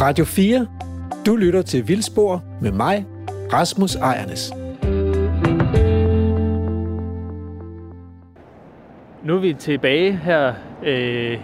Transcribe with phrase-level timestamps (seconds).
[0.00, 0.66] Radio 4.
[1.26, 3.06] Du lytter til Vildspor med mig,
[3.52, 4.52] Rasmus Ejernes.
[9.22, 10.52] Nu er vi tilbage her
[10.82, 11.38] øh,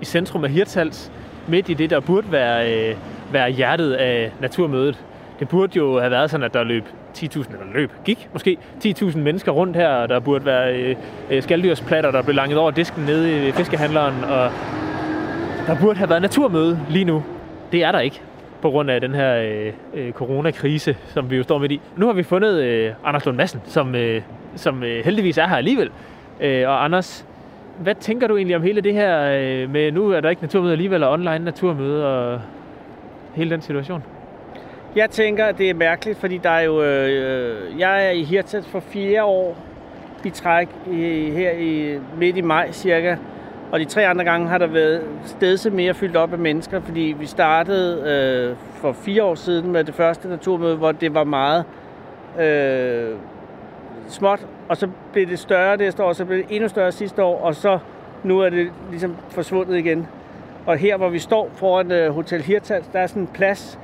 [0.00, 1.12] i centrum af Hirtshals,
[1.48, 2.96] midt i det, der burde være, øh,
[3.32, 5.04] være hjertet af naturmødet.
[5.38, 6.84] Det burde jo have været sådan, at der løb
[7.16, 10.96] 10.000, eller løb, gik måske 10.000 mennesker rundt her, og der burde være øh,
[11.30, 14.50] øh, skalddyrsplatter, der blev langet over disken nede i fiskehandleren, og
[15.66, 17.22] der burde have været naturmøde lige nu.
[17.72, 18.20] Det er der ikke,
[18.62, 21.80] på grund af den her øh, øh, coronakrise, som vi jo står midt i.
[21.96, 24.22] Nu har vi fundet øh, Anders Lund Madsen, som, øh,
[24.56, 25.90] som øh, heldigvis er her alligevel.
[26.40, 27.26] Øh, og Anders,
[27.78, 30.72] hvad tænker du egentlig om hele det her øh, med, nu er der ikke naturmøde
[30.72, 32.40] alligevel, og online naturmøde, og
[33.34, 34.02] hele den situation?
[34.96, 38.68] Jeg tænker, at det er mærkeligt, fordi der er jo, øh, jeg er i Hirtshals
[38.68, 39.56] for fire år
[40.24, 43.16] i træk i, her i midt i maj cirka.
[43.72, 47.14] Og de tre andre gange har der været stedse mere fyldt op af mennesker, fordi
[47.18, 51.64] vi startede øh, for fire år siden med det første naturmøde, hvor det var meget
[52.40, 53.16] øh,
[54.08, 57.40] småt, og så blev det større næste år, så blev det endnu større sidste år,
[57.40, 57.78] og så
[58.24, 60.06] nu er det ligesom forsvundet igen.
[60.66, 63.78] Og her, hvor vi står foran øh, Hotel Hirtals, der er sådan en plads,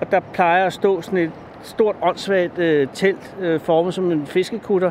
[0.00, 1.30] og der plejer at stå sådan et
[1.62, 4.90] stort, åndssvagt øh, telt, øh, formet som en fiskekutter,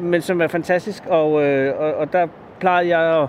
[0.00, 2.26] men som er fantastisk, og, øh, og, og der
[2.60, 3.28] plejede jeg at,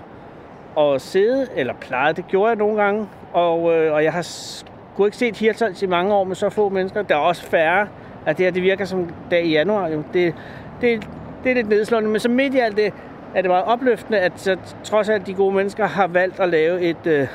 [0.78, 5.04] at sidde, eller plejede, det gjorde jeg nogle gange, og, øh, og jeg har sgu
[5.04, 7.02] ikke set Hirtshals i mange år med så få mennesker.
[7.02, 7.88] Der er også færre,
[8.26, 9.88] at det her det virker som dag i januar.
[9.88, 10.02] Jo.
[10.12, 10.34] Det,
[10.80, 11.08] det,
[11.44, 12.92] det er lidt nedslående, men så midt i alt det,
[13.34, 16.80] er det meget opløftende, at så, trods alt de gode mennesker har valgt at lave
[16.80, 17.28] et, øh,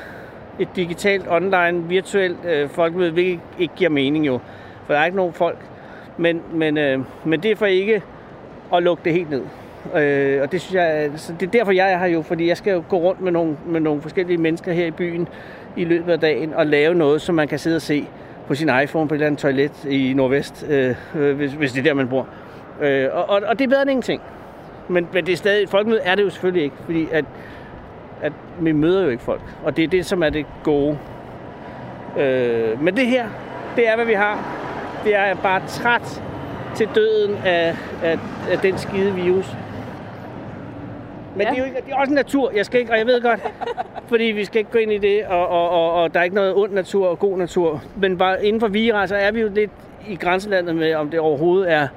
[0.58, 4.40] et digitalt, online, virtuelt øh, folkemøde, hvilket ikke giver mening jo.
[4.86, 5.58] For der er ikke nogen folk.
[6.16, 8.02] Men, men, øh, men det er for ikke
[8.74, 9.42] at lukke det helt ned.
[9.94, 12.56] Øh, og det synes jeg, så det er derfor jeg er her jo, fordi jeg
[12.56, 15.28] skal jo gå rundt med nogle, med nogle forskellige mennesker her i byen
[15.76, 18.08] i løbet af dagen og lave noget, som man kan sidde og se
[18.46, 21.78] på sin iPhone på et eller andet toilet i Nordvest, øh, øh hvis, hvis det
[21.78, 22.26] er der, man bor.
[22.82, 24.22] Øh, og, og, og det er bedre end ingenting.
[24.88, 27.24] Men, men det er stadig, folkemøde er det jo selvfølgelig ikke, fordi at,
[28.22, 29.42] at vi møder jo ikke folk.
[29.64, 30.98] Og det er det, som er det gode.
[32.18, 33.26] Øh, men det her,
[33.76, 34.62] det er, hvad vi har.
[35.04, 36.22] Det er bare træt
[36.74, 38.18] til døden af, af,
[38.50, 39.56] af den skide virus.
[41.36, 41.50] Men ja.
[41.50, 43.40] det, er jo ikke, det er også natur, jeg skal ikke, og jeg ved godt,
[44.10, 46.36] fordi vi skal ikke gå ind i det, og, og, og, og der er ikke
[46.36, 47.82] noget ond natur og god natur.
[47.96, 49.70] Men bare inden for virus, så er vi jo lidt
[50.08, 51.88] i grænselandet med, om det overhovedet er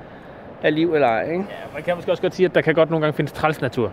[0.64, 1.22] af liv eller ej.
[1.22, 1.34] Ikke?
[1.34, 3.62] Ja, man kan måske også godt sige, at der kan godt nogle gange findes træls
[3.62, 3.92] natur.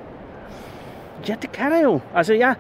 [1.29, 2.01] Ja, det kan der jo.
[2.15, 2.55] Altså, jeg,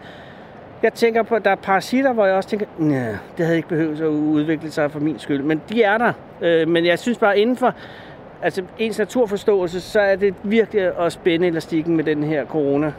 [0.83, 3.69] jeg tænker på, at der er parasitter, hvor jeg også tænker, nej, det havde ikke
[3.69, 5.43] behøvet at udvikle sig for min skyld.
[5.43, 6.13] Men de er der.
[6.41, 7.75] Øh, men jeg synes bare, inden for
[8.43, 12.93] altså, ens naturforståelse, så er det virkelig at spænde elastikken med den her corona.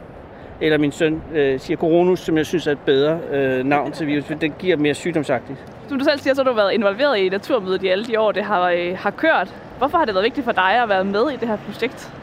[0.62, 4.08] Eller min søn øh, siger coronus, som jeg synes er et bedre øh, navn til
[4.08, 5.59] virus, for det giver mere sygdomsagtigt.
[5.88, 8.31] Som du selv siger, så har du været involveret i naturmødet i alle de år,
[8.31, 9.56] det har, øh, har kørt.
[9.78, 12.14] Hvorfor har det været vigtigt for dig at være med i det her projekt?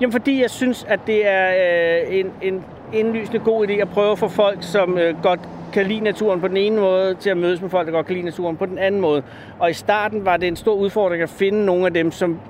[0.00, 4.12] Jamen fordi jeg synes, at det er øh, en, en indlysende god idé at prøve
[4.12, 5.40] at få folk, som øh, godt
[5.72, 8.14] kan lide naturen på den ene måde, til at mødes med folk, der godt kan
[8.14, 9.22] lide naturen på den anden måde.
[9.58, 12.40] Og i starten var det en stor udfordring at finde nogle af dem, som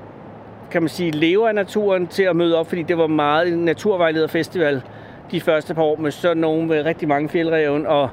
[0.74, 3.58] kan man sige, lever af naturen til at møde op, fordi det var meget en
[3.58, 4.82] naturvejlederfestival
[5.30, 8.08] de første par år med sådan nogle med rigtig mange fjeldreven og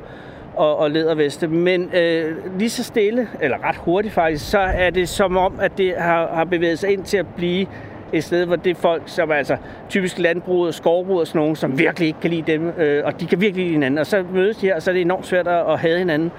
[0.56, 1.48] og, og læderveste.
[1.48, 5.78] Men øh, lige så stille, eller ret hurtigt faktisk, så er det som om, at
[5.78, 7.68] det har, har bevæget sig ind til at blive
[8.14, 9.58] et sted, hvor det er folk, som er altså
[9.90, 13.22] typisk landbrug og skovbrug og sådan nogen, som virkelig ikke kan lide dem, øh, og
[13.22, 13.98] de kan virkelig lide hinanden.
[13.98, 16.32] Og så mødes de her, og så er det enormt svært at have hinanden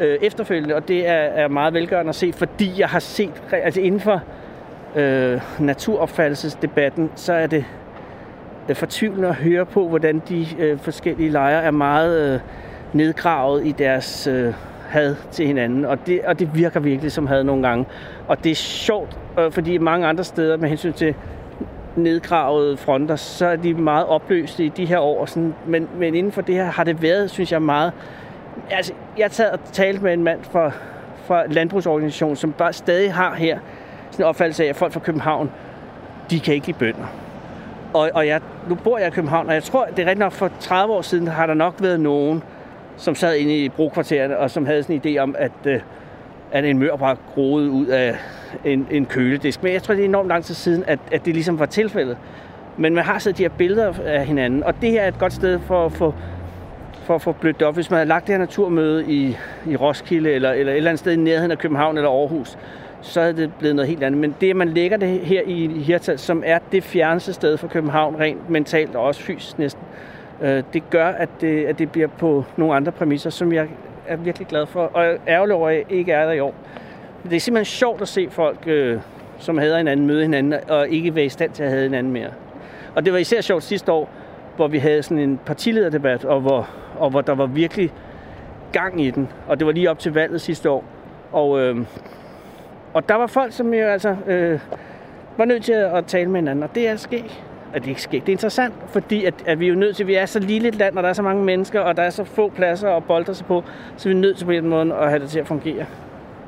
[0.00, 3.80] øh, efterfølgende, og det er, er meget velgørende at se, fordi jeg har set, altså
[3.80, 4.22] inden for
[4.96, 7.64] øh, naturopfattelsesdebatten, så er det
[8.68, 12.34] øh, fortvivlende at høre på, hvordan de øh, forskellige lejre er meget...
[12.34, 12.40] Øh,
[12.92, 14.54] nedgravet i deres øh,
[14.88, 17.86] had til hinanden, og det, og det virker virkelig som had nogle gange.
[18.28, 21.14] Og det er sjovt, øh, fordi mange andre steder med hensyn til
[21.96, 25.26] nedgravede fronter, så er de meget opløste i de her år.
[25.26, 27.92] Sådan, men, men inden for det her har det været, synes jeg, meget...
[28.70, 30.70] Altså, jeg har og talt med en mand fra,
[31.24, 33.58] fra landbrugsorganisationen, som bare stadig har her
[34.20, 35.50] sådan en opfattelse af, at folk fra København,
[36.30, 37.06] de kan ikke lide bønder.
[37.94, 40.32] Og, og jeg, nu bor jeg i København, og jeg tror, det er rigtig nok
[40.32, 42.42] for 30 år siden, har der nok været nogen,
[42.96, 45.80] som sad inde i brokvartererne, og som havde sådan en idé om, at, øh,
[46.52, 48.16] at en mør bare groede ud af
[48.64, 49.62] en, en køledisk.
[49.62, 52.16] Men jeg tror, det er enormt lang tid siden, at, at det ligesom var tilfældet.
[52.76, 55.32] Men man har så de her billeder af hinanden, og det her er et godt
[55.32, 56.14] sted for at få
[57.04, 57.74] for at få blødt op.
[57.74, 59.36] Hvis man havde lagt det her naturmøde i,
[59.66, 62.58] i Roskilde, eller, eller et eller andet sted i nærheden af København eller Aarhus,
[63.02, 64.20] så er det blevet noget helt andet.
[64.20, 67.68] Men det, at man lægger det her i Hirtal, som er det fjerneste sted for
[67.68, 69.82] København, rent mentalt og også fysisk næsten,
[70.40, 73.68] Øh, det gør, at det, at det bliver på nogle andre præmisser, som jeg
[74.06, 76.54] er virkelig glad for, og ærgerlig over, at jeg ikke er der i år.
[77.24, 78.98] Det er simpelthen sjovt at se folk, øh,
[79.38, 82.30] som hader hinanden, møde hinanden, og ikke være i stand til at have hinanden mere.
[82.94, 84.10] Og det var især sjovt sidste år,
[84.56, 86.68] hvor vi havde sådan en partilederdebat, og hvor,
[86.98, 87.92] og hvor der var virkelig
[88.72, 89.28] gang i den.
[89.48, 90.84] Og det var lige op til valget sidste år.
[91.32, 91.76] Og, øh,
[92.94, 94.60] og der var folk, som jo altså øh,
[95.36, 97.42] var nødt til at tale med hinanden, og det er sket.
[97.74, 98.20] At det ikke sker.
[98.20, 100.68] Det er interessant, fordi at, at vi er jo nødt til, vi er så lille
[100.68, 103.04] et land, og der er så mange mennesker, og der er så få pladser at
[103.04, 103.64] bolde sig på,
[103.96, 105.86] så vi er nødt til på en måde at have det til at fungere.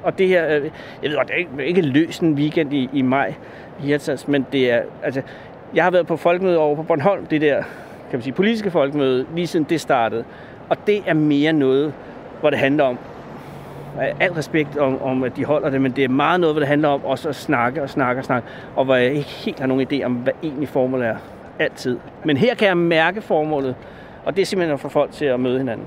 [0.02, 0.70] Og det her, øh,
[1.02, 3.34] jeg ved godt, det er ikke, ikke løst en weekend i, i maj
[3.82, 5.22] i Hirtshals, men det er, altså,
[5.74, 7.56] jeg har været på folkemøde over på Bornholm, det der,
[8.10, 10.24] kan man sige, politiske folkemøde, lige siden det startede.
[10.68, 11.92] Og det er mere noget,
[12.40, 12.98] hvor det handler om,
[14.20, 16.68] al respekt om, om, at de holder det, men det er meget noget, hvor det
[16.68, 19.66] handler om også at snakke og snakke og snakke, og hvor jeg ikke helt har
[19.66, 21.16] nogen idé om, hvad egentlig formålet er.
[21.58, 21.98] Altid.
[22.24, 23.74] Men her kan jeg mærke formålet,
[24.24, 25.86] og det er simpelthen at få folk til at møde hinanden.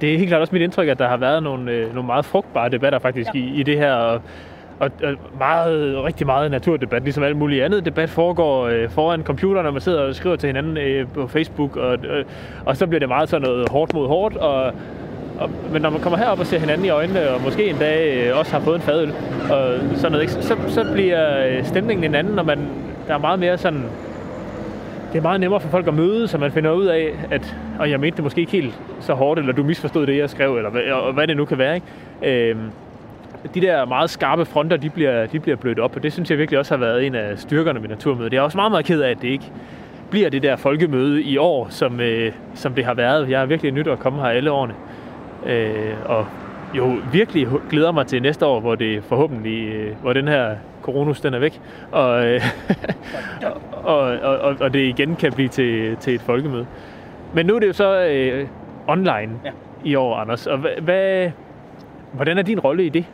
[0.00, 2.24] Det er helt klart også mit indtryk, at der har været nogle, øh, nogle meget
[2.24, 3.40] frugtbare debatter faktisk ja.
[3.40, 4.20] i, i det her, og,
[4.80, 9.64] og, og meget, rigtig meget naturdebat, ligesom alt muligt andet debat foregår øh, foran computeren,
[9.64, 12.24] når man sidder og skriver til hinanden øh, på Facebook, og, øh,
[12.64, 14.72] og så bliver det meget sådan noget hårdt mod hårdt, og
[15.38, 18.26] og, men når man kommer herop og ser hinanden i øjnene, og måske en dag
[18.26, 19.12] øh, også har fået en fadøl,
[19.50, 22.68] og sådan noget, så, så bliver øh, stemningen en anden, når man,
[23.08, 23.82] der er meget mere sådan,
[25.12, 27.90] det er meget nemmere for folk at møde, så man finder ud af, at og
[27.90, 30.70] jeg mente det måske ikke helt så hårdt, eller du misforstod det, jeg skrev, eller
[30.70, 31.74] hvad, og hvad det nu kan være.
[31.74, 32.50] Ikke?
[32.50, 32.70] Øhm,
[33.54, 36.38] de der meget skarpe fronter, de bliver, de bliver blødt op, og det synes jeg
[36.38, 38.32] virkelig også har været en af styrkerne ved Naturmødet.
[38.32, 39.52] Jeg er også meget, meget ked af, at det ikke
[40.10, 43.30] bliver det der folkemøde i år, som, øh, som det har været.
[43.30, 44.74] Jeg har virkelig nyt at komme her alle årene.
[45.46, 46.26] Øh, og
[46.74, 51.20] jo virkelig glæder mig til næste år, hvor det forhåbentlig, øh, hvor den her coronus
[51.20, 51.60] den er væk,
[51.92, 52.40] og, øh,
[53.84, 56.66] og, og, og, og det igen kan blive til, til et folkemøde.
[57.34, 58.48] Men nu er det jo så øh,
[58.86, 59.50] online ja.
[59.84, 60.46] i år, Anders.
[60.46, 61.30] Og hvad, hvad,
[62.12, 63.04] hvordan er din rolle i det?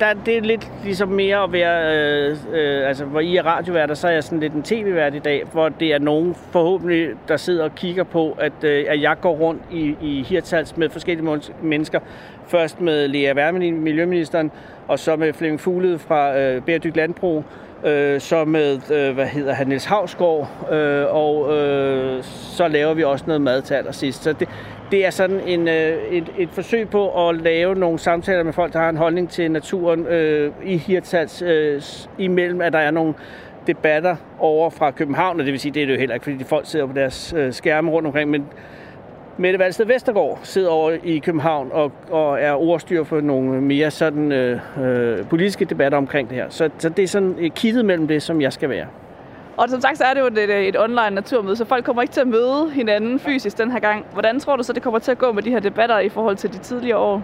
[0.00, 3.94] Der, det er lidt ligesom mere at være, øh, øh, altså hvor I er radioværter,
[3.94, 7.36] så er jeg sådan lidt en tv-vært i dag, hvor det er nogen forhåbentlig, der
[7.36, 11.40] sidder og kigger på, at, øh, at jeg går rundt i, i Hirtals med forskellige
[11.62, 12.00] mennesker.
[12.46, 14.50] Først med Lea Wermelin, miljøministeren,
[14.88, 17.44] og så med Flemming Fuglede fra øh, Bæredygt Landbrug,
[17.84, 22.22] øh, så med, øh, hvad hedder han, Niels Havsgaard, øh, og øh,
[22.56, 24.22] så laver vi også noget mad til allersidst.
[24.22, 24.48] Så det,
[24.90, 28.72] det er sådan en, øh, et, et forsøg på at lave nogle samtaler med folk,
[28.72, 31.82] der har en holdning til naturen øh, i Hirtshals, øh,
[32.18, 33.14] imellem at der er nogle
[33.66, 36.36] debatter over fra København, og det vil sige, det er det jo heller ikke, fordi
[36.36, 38.46] de folk sidder på deres øh, skærme rundt omkring, men
[39.38, 44.32] Mette Valsted Vestergaard sidder over i København og, og er ordstyr for nogle mere sådan
[44.32, 46.46] øh, øh, politiske debatter omkring det her.
[46.48, 48.86] Så, så det er sådan et kittet mellem det, som jeg skal være.
[49.60, 52.02] Og som sagt, så er det jo et, øh, et online naturmøde, så folk kommer
[52.02, 54.06] ikke til at møde hinanden fysisk den her gang.
[54.12, 56.36] Hvordan tror du så, det kommer til at gå med de her debatter i forhold
[56.36, 57.22] til de tidligere år?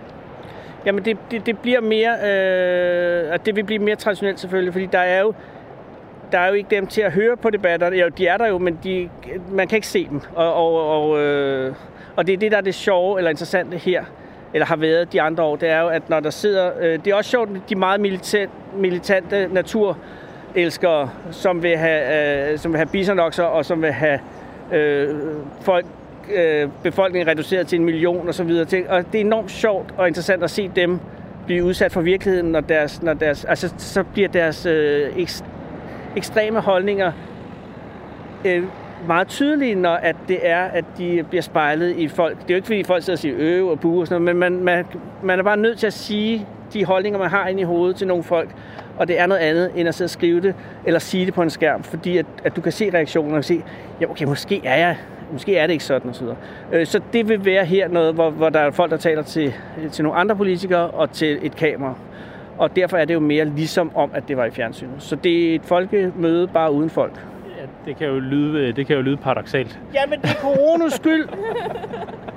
[0.87, 4.87] Jamen, det, det, det bliver mere, øh, at det vil blive mere traditionelt selvfølgelig, fordi
[4.87, 5.35] der er jo
[6.33, 7.97] der er jo ikke dem til at høre på debatterne.
[7.97, 9.09] Jo, de er der jo, men de,
[9.50, 10.21] man kan ikke se dem.
[10.35, 11.75] Og, og, og, øh,
[12.17, 14.05] og det er det, der er det sjove eller interessante her,
[14.55, 16.71] eller har været de andre år, det er jo, at når der sidder...
[16.81, 19.99] Øh, det er også sjovt, de meget militant, militante natur
[20.56, 24.20] elskere, som vil have, øh, som vil have bisonokser, og som vil have
[24.73, 25.14] øh,
[25.61, 25.87] folk,
[26.35, 28.88] øh, befolkningen reduceret til en million og så videre.
[28.88, 31.00] Og det er enormt sjovt og interessant at se dem
[31.47, 35.45] blive udsat for virkeligheden, når deres, når deres, altså, så bliver deres øh, ekst,
[36.16, 37.12] ekstreme holdninger
[38.45, 38.64] øh,
[39.07, 42.37] meget tydelige, når at det er, at de bliver spejlet i folk.
[42.37, 44.37] Det er jo ikke, fordi folk sidder og siger øve og buge og sådan noget,
[44.37, 44.85] men man, man,
[45.23, 48.07] man er bare nødt til at sige de holdninger, man har inde i hovedet til
[48.07, 48.50] nogle folk,
[48.97, 51.43] og det er noget andet, end at sidde og skrive det, eller sige det på
[51.43, 53.62] en skærm, fordi at, at du kan se reaktioner og se,
[54.00, 54.97] ja okay, måske er jeg,
[55.33, 56.37] måske er det ikke sådan, videre.
[56.73, 59.55] Øh, så det vil være her noget, hvor, hvor der er folk, der taler til,
[59.93, 61.95] til nogle andre politikere og til et kamera.
[62.59, 64.95] Og derfor er det jo mere ligesom om, at det var i fjernsynet.
[64.99, 67.12] Så det er et folkemøde bare uden folk.
[67.59, 69.79] Ja, det kan jo lyde, det kan jo lyde paradoxalt.
[69.95, 71.29] Jamen, det er coronas skyld.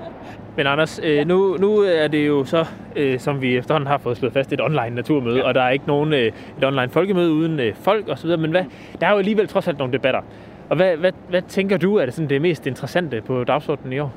[0.55, 2.65] Men Anders, øh, nu, nu er det jo så,
[2.95, 5.43] øh, som vi efterhånden har fået slået fast, et online naturmøde, ja.
[5.47, 8.63] og der er ikke nogen øh, et online folkemøde uden øh, folk osv., men hvad,
[9.01, 10.21] der er jo alligevel trods alt nogle debatter.
[10.69, 13.99] Og hvad, hvad, hvad tænker du er det, sådan det mest interessante på dagsordenen i
[13.99, 14.13] år?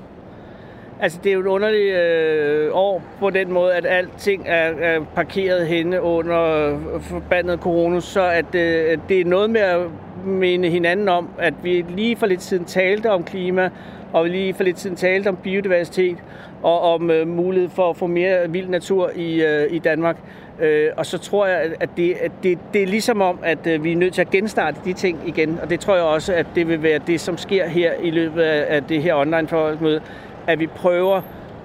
[1.00, 5.00] Altså, det er jo et underligt øh, år på den måde, at alting er, er
[5.14, 9.80] parkeret henne under forbandet corona, så at, øh, det er noget med at
[10.24, 13.70] minde hinanden om, at vi lige for lidt siden talte om klima,
[14.12, 16.16] og lige for lidt siden talte om biodiversitet
[16.62, 20.16] og om øh, mulighed for at få mere vild natur i, øh, i Danmark.
[20.60, 23.84] Øh, og så tror jeg, at det, at det, det er ligesom om, at øh,
[23.84, 25.58] vi er nødt til at genstarte de ting igen.
[25.62, 28.42] Og det tror jeg også, at det vil være det, som sker her i løbet
[28.42, 30.00] af, af det her online-forholdsmøde,
[30.46, 31.22] at vi prøver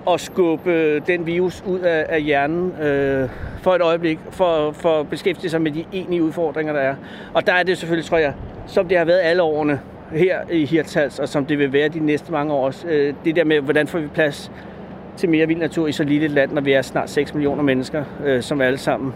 [0.09, 3.29] at skubbe den virus ud af, af hjernen øh,
[3.61, 6.95] for et øjeblik, for, for at beskæftige sig med de egentlige udfordringer, der er.
[7.33, 8.33] Og der er det selvfølgelig, tror jeg,
[8.67, 9.79] som det har været alle årene
[10.11, 12.73] her i Hirtals, og som det vil være de næste mange år.
[12.87, 14.51] Øh, det der med, hvordan får vi plads
[15.17, 17.63] til mere vild natur i så lille et land, når vi er snart 6 millioner
[17.63, 19.13] mennesker, øh, som alle sammen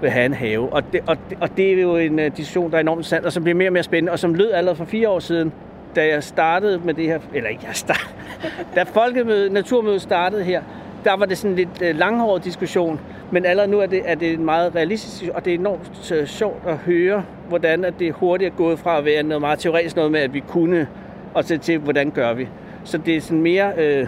[0.00, 0.72] vil have en have.
[0.72, 3.24] Og det, og, det, og det er jo en uh, diskussion, der er enormt sand,
[3.24, 5.52] og som bliver mere og mere spændende, og som lød allerede for fire år siden,
[5.96, 8.08] da jeg startede med det her, eller ikke jeg startede,
[8.74, 10.62] da folkemødet, naturmødet startede her,
[11.04, 13.00] der var det sådan en lidt uh, langhåret diskussion,
[13.32, 16.62] men allerede nu er det, er det meget realistisk, og det er enormt øh, sjovt
[16.66, 20.12] at høre, hvordan at det hurtigt er gået fra at være noget meget teoretisk noget
[20.12, 20.88] med, at vi kunne,
[21.34, 22.48] og så til hvordan gør vi.
[22.84, 24.06] Så det er sådan mere øh,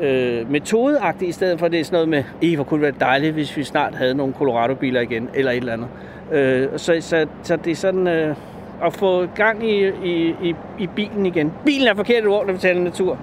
[0.00, 3.08] øh, metodeagtigt, i stedet for det er sådan noget med, I hvor kunne det være
[3.08, 5.88] dejligt, hvis vi snart havde nogle Colorado-biler igen, eller et eller andet.
[6.32, 8.36] Øh, så, så, så det er sådan øh,
[8.84, 11.52] at få gang i, i, i, i bilen igen.
[11.64, 13.18] Bilen er forkert ord, når vi taler natur.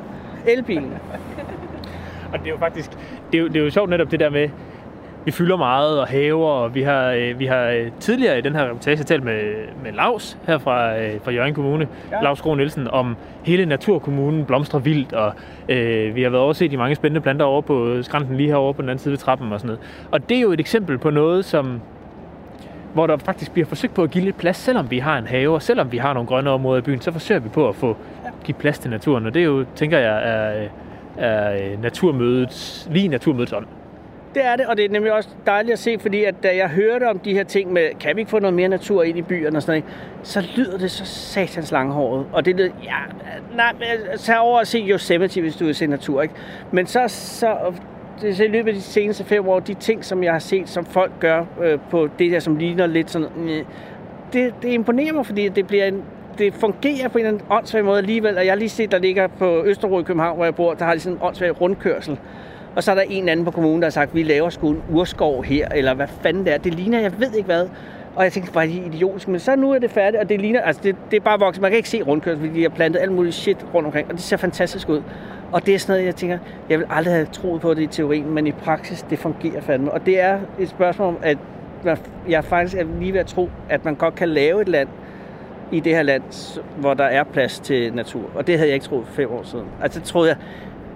[0.47, 0.93] Elbilen.
[2.33, 2.91] og det er jo faktisk,
[3.31, 4.49] det er jo, det er jo sjovt netop det der med,
[5.25, 8.55] vi fylder meget og haver, og vi har, øh, vi har øh, tidligere i den
[8.55, 9.41] her reportage talt med,
[9.83, 12.21] med Lars her fra, øh, fra Jørgen Kommune, ja.
[12.21, 15.33] Lars Gro Nielsen, om hele naturkommunen blomstrer vildt, og
[15.69, 18.81] øh, vi har været overset de mange spændende planter over på skrænten lige herovre på
[18.81, 20.07] den anden side af trappen og sådan noget.
[20.11, 21.81] Og det er jo et eksempel på noget, som
[22.93, 25.53] hvor der faktisk bliver forsøgt på at give lidt plads, selvom vi har en have,
[25.53, 27.97] og selvom vi har nogle grønne områder i byen, så forsøger vi på at få
[28.43, 30.67] give plads til naturen, og det er jo, tænker jeg, er,
[31.17, 33.65] er naturmødets, lige naturmødets ånd.
[34.33, 36.69] Det er det, og det er nemlig også dejligt at se, fordi at da jeg
[36.69, 39.21] hørte om de her ting med, kan vi ikke få noget mere natur ind i
[39.21, 42.25] byerne og sådan noget, så lyder det så satans langhåret.
[42.33, 42.97] Og det lyder, ja,
[43.55, 46.33] nej, altså, tag over og se Yosemite, hvis du vil se natur, ikke?
[46.71, 47.57] Men så, så
[48.21, 50.69] det er i løbet af de seneste fem år, de ting, som jeg har set,
[50.69, 53.65] som folk gør øh, på det der, som ligner lidt sådan, øh,
[54.33, 56.03] det, det imponerer mig, fordi det bliver en,
[56.37, 58.37] det fungerer på en eller anden åndssvag måde alligevel.
[58.37, 60.85] Og jeg har lige set, der ligger på Østerbro i København, hvor jeg bor, der
[60.85, 62.19] har de sådan en åndssvag rundkørsel.
[62.75, 64.83] Og så er der en anden på kommunen, der har sagt, vi laver sgu en
[64.91, 66.57] urskov her, eller hvad fanden det er.
[66.57, 67.67] Det ligner, jeg ved ikke hvad.
[68.15, 69.31] Og jeg tænkte, var de idiotiske?
[69.31, 71.61] Men så nu er det færdigt, og det ligner, altså det, det er bare vokset.
[71.61, 74.13] Man kan ikke se rundkørsel, fordi de har plantet alt muligt shit rundt omkring, og
[74.13, 75.01] det ser fantastisk ud.
[75.51, 76.37] Og det er sådan noget, jeg tænker,
[76.69, 79.91] jeg vil aldrig have troet på det i teorien, men i praksis, det fungerer fandme.
[79.91, 81.37] Og det er et spørgsmål om, at
[82.29, 84.87] jeg faktisk er lige ved at tro, at man godt kan lave et land
[85.71, 86.23] i det her land,
[86.77, 88.23] hvor der er plads til natur.
[88.35, 89.65] Og det havde jeg ikke troet for fem år siden.
[89.81, 90.37] Altså det troede jeg,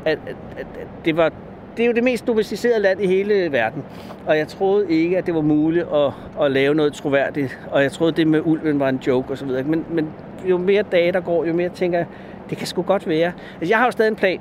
[0.05, 1.31] at, at, at, at det var
[1.77, 3.83] det er jo det mest domesticerede land i hele verden.
[4.25, 6.11] Og jeg troede ikke, at det var muligt at,
[6.45, 7.59] at lave noget troværdigt.
[7.71, 9.47] Og jeg troede, det med ulven var en joke osv.
[9.47, 10.09] Men, men
[10.45, 12.07] jo mere dage der går, jo mere tænker jeg,
[12.49, 13.31] det kan sgu godt være.
[13.59, 14.39] Altså, jeg har jo stadig en plan,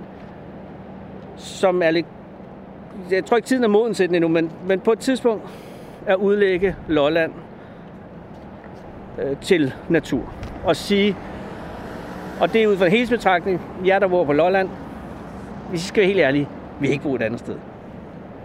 [1.36, 2.06] som er lidt...
[3.10, 5.42] Jeg tror ikke, tiden er moden til den endnu, men, men på et tidspunkt
[6.06, 7.32] at udlægge Lolland
[9.22, 10.32] øh, til natur.
[10.64, 11.16] Og sige,
[12.40, 14.68] og det er ud fra en helhedsbetragtning, jeg der bor på Lolland,
[15.70, 16.48] hvis I skal være helt ærlige,
[16.80, 17.54] vi ikke bo et andet sted.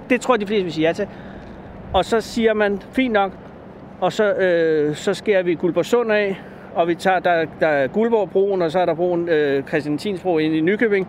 [0.09, 1.07] Det tror jeg, de fleste vil sige ja til.
[1.93, 3.31] Og så siger man, fint nok,
[4.01, 6.41] og så, øh, så skærer vi Guldborgsund af,
[6.75, 10.53] og vi tager, der, der er Guldborgbroen, og så er der broen øh, Christiantinsbro ind
[10.53, 11.07] i Nykøbing,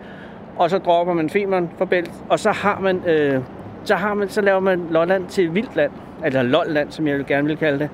[0.57, 3.41] og så dropper man Femern for Bælt, og så har man, øh,
[3.83, 5.91] så har man, så laver man Lolland til Vildland,
[6.25, 7.89] eller Lolland, som jeg vil gerne vil kalde det.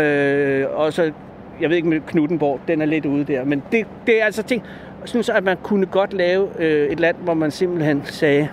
[0.00, 1.12] Øh, og så,
[1.60, 4.42] jeg ved ikke med Knuttenborg, den er lidt ude der, men det, det er altså
[4.42, 4.62] ting,
[5.08, 8.48] synes, at man kunne godt lave øh, et land, hvor man simpelthen sagde,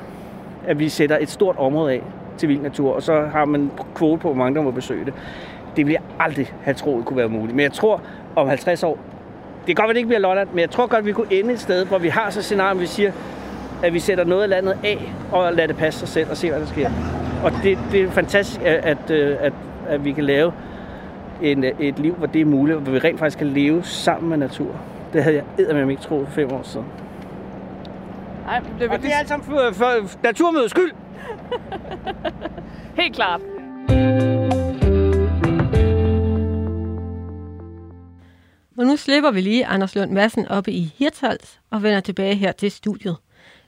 [0.68, 2.02] at vi sætter et stort område af
[2.38, 5.14] til vild natur, og så har man kvote på, hvor mange der må besøge det.
[5.76, 7.56] Det ville jeg aldrig have troet kunne være muligt.
[7.56, 8.02] Men jeg tror,
[8.36, 8.98] om 50 år,
[9.68, 11.34] det kan godt være, det ikke bliver Lolland, men jeg tror godt, at vi kunne
[11.34, 13.12] ende et sted, hvor vi har så scenarie, vi siger,
[13.84, 16.50] at vi sætter noget af landet af, og lader det passe sig selv, og se,
[16.50, 16.90] hvad der sker.
[17.44, 19.54] Og det, det er fantastisk, at, at, øh, at,
[19.88, 20.54] at vi kan lave
[21.42, 24.30] en, øh, et liv, hvor det er muligt, hvor vi rent faktisk kan leve sammen
[24.30, 24.78] med naturen.
[25.14, 26.86] Det havde jeg eddermame ikke troet for fem år siden.
[28.46, 30.92] Nej, det er Og det er alt sammen for, for naturmødets skyld.
[32.96, 33.42] Helt klart.
[38.78, 42.52] Og nu slipper vi lige Anders Lund Madsen oppe i Hirtshals og vender tilbage her
[42.52, 43.18] til studiet.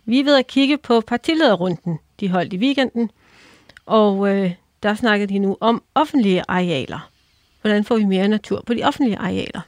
[0.06, 3.12] Vi er ved at kigge på partilederrunden, de holdt i weekenden,
[3.86, 7.10] og øh, der snakkede de nu om offentlige arealer.
[7.62, 9.62] Hvordan får vi mere natur på de offentlige arealer?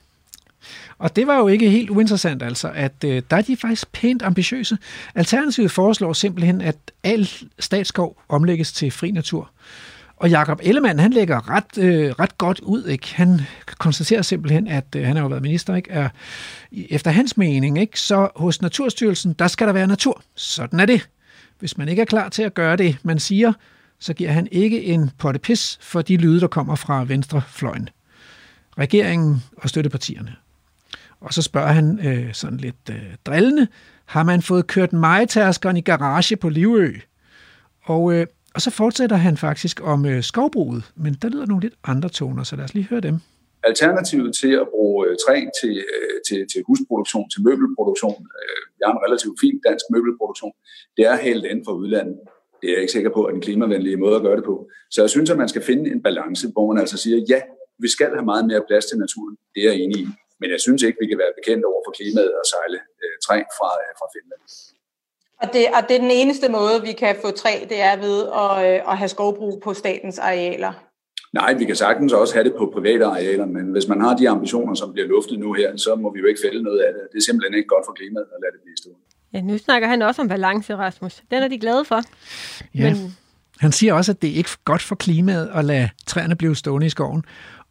[0.98, 4.22] Og det var jo ikke helt uinteressant altså, at øh, der er de faktisk pænt
[4.22, 4.78] ambitiøse.
[5.16, 9.50] Alternativet foreslår simpelthen, at al statsskov omlægges til fri natur.
[10.18, 12.86] Og Jakob Ellemann, han lægger ret, øh, ret godt ud.
[12.86, 13.16] Ikke?
[13.16, 13.42] Han
[13.78, 15.92] konstaterer simpelthen, at øh, han har jo været minister, ikke?
[15.92, 16.10] Er,
[16.72, 18.00] efter hans mening, ikke?
[18.00, 20.22] så hos Naturstyrelsen, der skal der være natur.
[20.36, 21.10] Sådan er det.
[21.60, 23.54] Hvis man ikke er klar til at gøre det, man siger,
[24.00, 27.90] så giver han ikke en potte pis for de lyde, der kommer fra venstrefløjen.
[28.78, 30.36] Regeringen og støttepartierne.
[31.20, 33.68] Og så spørger han øh, sådan lidt øh, drillende,
[34.06, 36.94] har man fået kørt majtærskeren i garage på Livø.
[37.84, 41.74] Og, øh, og så fortsætter han faktisk om øh, skovbruget, men der lyder nogle lidt
[41.84, 43.20] andre toner, så lad os lige høre dem.
[43.64, 48.86] Alternativet til at bruge øh, træ til, øh, til, til husproduktion, til møbelproduktion, øh, jeg
[48.88, 50.54] har en relativt fin dansk møbelproduktion,
[50.98, 52.18] det er helt inden for udlandet.
[52.62, 54.56] Det er jeg ikke sikker på, at den klimavenlige måde at gøre det på.
[54.92, 57.40] Så jeg synes, at man skal finde en balance, hvor man altså siger, ja,
[57.80, 59.36] vi skal have meget mere plads til naturen.
[59.56, 60.08] Det er jeg enig i.
[60.39, 63.38] Men jeg synes ikke, vi kan være bekendt over for klimaet og sejle øh, træ
[63.58, 64.41] fra, øh, fra Finland.
[65.41, 68.17] Og det, og det er den eneste måde, vi kan få træ, det er ved
[68.44, 70.74] at, øh, at have skovbrug på statens arealer.
[71.34, 74.29] Nej, vi kan sagtens også have det på private arealer, men hvis man har de
[74.29, 77.01] ambitioner, som bliver luftet nu her, så må vi jo ikke fælde noget af det.
[77.12, 79.01] Det er simpelthen ikke godt for klimaet at lade det blive stående.
[79.34, 81.22] Ja, nu snakker han også om balance, Rasmus.
[81.32, 82.01] Den er de glade for.
[82.75, 82.94] Ja.
[82.94, 83.17] Men...
[83.60, 86.88] Han siger også, at det er ikke godt for klimaet at lade træerne blive stående
[86.88, 87.25] i skoven.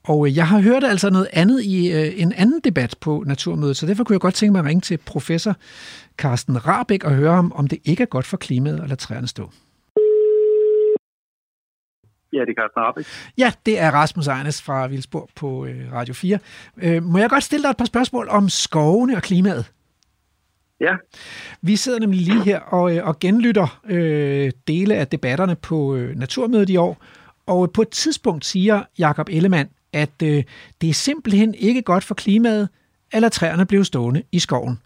[0.06, 3.76] Og øh, jeg har hørt altså noget andet i øh, en anden debat på Naturmødet,
[3.76, 5.56] så derfor kunne jeg godt tænke mig at ringe til professor
[6.18, 9.28] Carsten Rabeck og høre om, om det ikke er godt for klimaet at lade træerne
[9.28, 9.50] stå.
[12.32, 13.08] Ja, det er Carsten Rabeck.
[13.38, 16.38] Ja, det er Rasmus Ejnes fra Vildsborg på øh, Radio 4.
[16.76, 19.72] Øh, må jeg godt stille dig et par spørgsmål om skovene og klimaet?
[20.80, 20.96] Ja.
[21.62, 26.16] Vi sidder nemlig lige her og, øh, og genlytter øh, dele af debatterne på øh,
[26.16, 27.02] Naturmødet i år,
[27.46, 29.68] og på et tidspunkt siger Jakob Ellemann,
[30.02, 30.42] at øh,
[30.80, 32.68] det er simpelthen ikke godt for klimaet,
[33.14, 34.78] eller træerne bliver stående i skoven.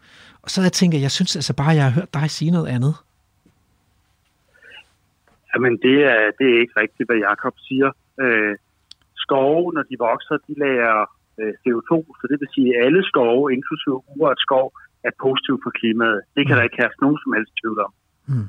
[0.42, 2.68] Og så jeg tænker jeg synes altså bare, at jeg har hørt dig sige noget
[2.76, 2.94] andet.
[5.54, 7.90] Jamen, det er, det er ikke rigtigt, hvad Jakob siger.
[8.22, 8.54] Øh,
[9.24, 10.96] skove, når de vokser, de lager
[11.40, 14.66] øh, CO2, så det vil sige, at alle skove, inklusive urørt skov,
[15.08, 16.20] er positivt for klimaet.
[16.34, 16.58] Det kan mm.
[16.58, 17.92] der ikke have nogen som helst tvivl om.
[18.30, 18.48] Mm.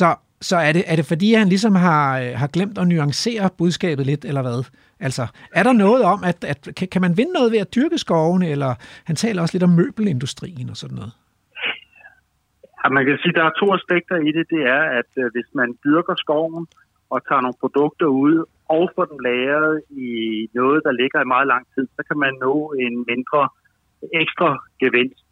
[0.00, 0.08] Så,
[0.40, 4.06] så er, det, er det fordi, han ligesom har, øh, har glemt at nuancere budskabet
[4.06, 4.60] lidt, eller hvad?
[5.00, 7.98] Altså, er der noget om, at, at kan, kan man vinde noget ved at dyrke
[7.98, 8.74] skovene, eller
[9.04, 11.12] han taler også lidt om møbelindustrien og sådan noget?
[12.84, 14.44] Ja, man kan sige, at der er to aspekter i det.
[14.50, 16.66] Det er, at øh, hvis man dyrker skoven
[17.10, 20.10] og tager nogle produkter ud og får dem lagret i
[20.54, 23.42] noget, der ligger i meget lang tid, så kan man nå en mindre
[24.22, 24.48] ekstra
[24.82, 25.24] gevinst.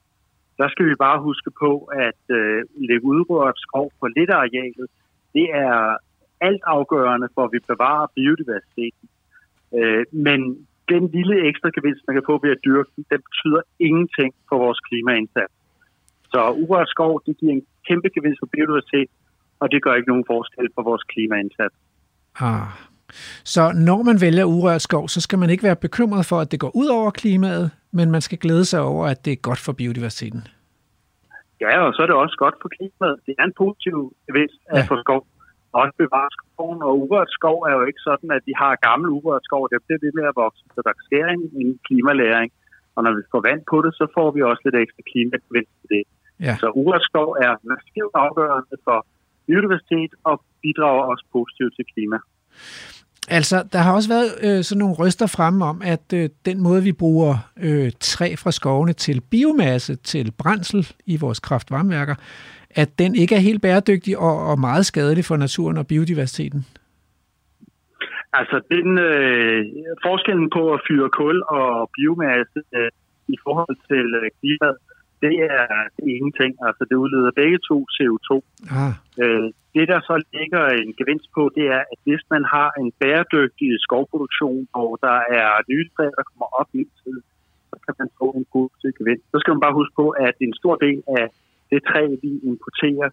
[0.58, 1.70] Der skal vi bare huske på,
[2.06, 4.88] at øh, lægge udrørt skov på lidt arealet,
[5.34, 5.96] det er
[6.40, 9.08] alt afgørende for, at vi bevarer biodiversiteten.
[9.76, 10.40] Øh, men
[10.92, 14.56] den lille ekstra gevinst, man kan få ved at dyrke den, den betyder ingenting for
[14.64, 15.54] vores klimaindsats.
[16.32, 19.08] Så urørt skov, det giver en kæmpe gevinst for biodiversitet,
[19.60, 21.76] og det gør ikke nogen forskel for vores klimaindsats.
[22.40, 22.68] Ah.
[23.54, 26.60] Så når man vælger urørt skov, så skal man ikke være bekymret for, at det
[26.60, 29.72] går ud over klimaet, men man skal glæde sig over, at det er godt for
[29.72, 30.42] biodiversiteten.
[31.60, 33.16] Ja, og så er det også godt for klimaet.
[33.26, 34.86] Det er en positiv gevinst ja.
[34.90, 35.26] få skov
[35.80, 39.44] også bevare skoven, og urørt skov er jo ikke sådan, at de har gammel urørt
[39.48, 42.50] skov, det bliver ved med at vokse, så der sker en, en klimalæring,
[42.94, 45.88] og når vi får vand på det, så får vi også lidt ekstra klimagevinst til
[45.94, 46.04] det.
[46.46, 46.54] Ja.
[46.62, 48.98] Så urørt skov er massivt afgørende for
[49.46, 52.18] biodiversitet og bidrager også positivt til klima.
[53.28, 56.82] Altså, der har også været øh, sådan nogle røster fremme om, at øh, den måde,
[56.82, 62.14] vi bruger øh, træ fra skovene til biomasse, til brændsel i vores kraftvarmeværker,
[62.74, 66.66] at den ikke er helt bæredygtig og, og meget skadelig for naturen og biodiversiteten?
[68.38, 69.60] Altså, den øh,
[70.06, 72.90] forskellen på at fyre kul og biomasse øh,
[73.34, 74.76] i forhold til øh, klimaet,
[75.24, 75.66] det er,
[76.16, 76.52] ingenting.
[76.66, 78.30] Altså, det udleder begge to CO2.
[78.80, 78.92] Ah.
[79.22, 82.90] Øh, det, der så ligger en gevinst på, det er, at hvis man har en
[83.00, 87.16] bæredygtig skovproduktion, hvor der er nye træer, der kommer op i tid,
[87.70, 89.24] så kan man få en god gevinst.
[89.32, 91.24] Så skal man bare huske på, at en stor del af
[91.74, 93.08] det træ, vi importerer,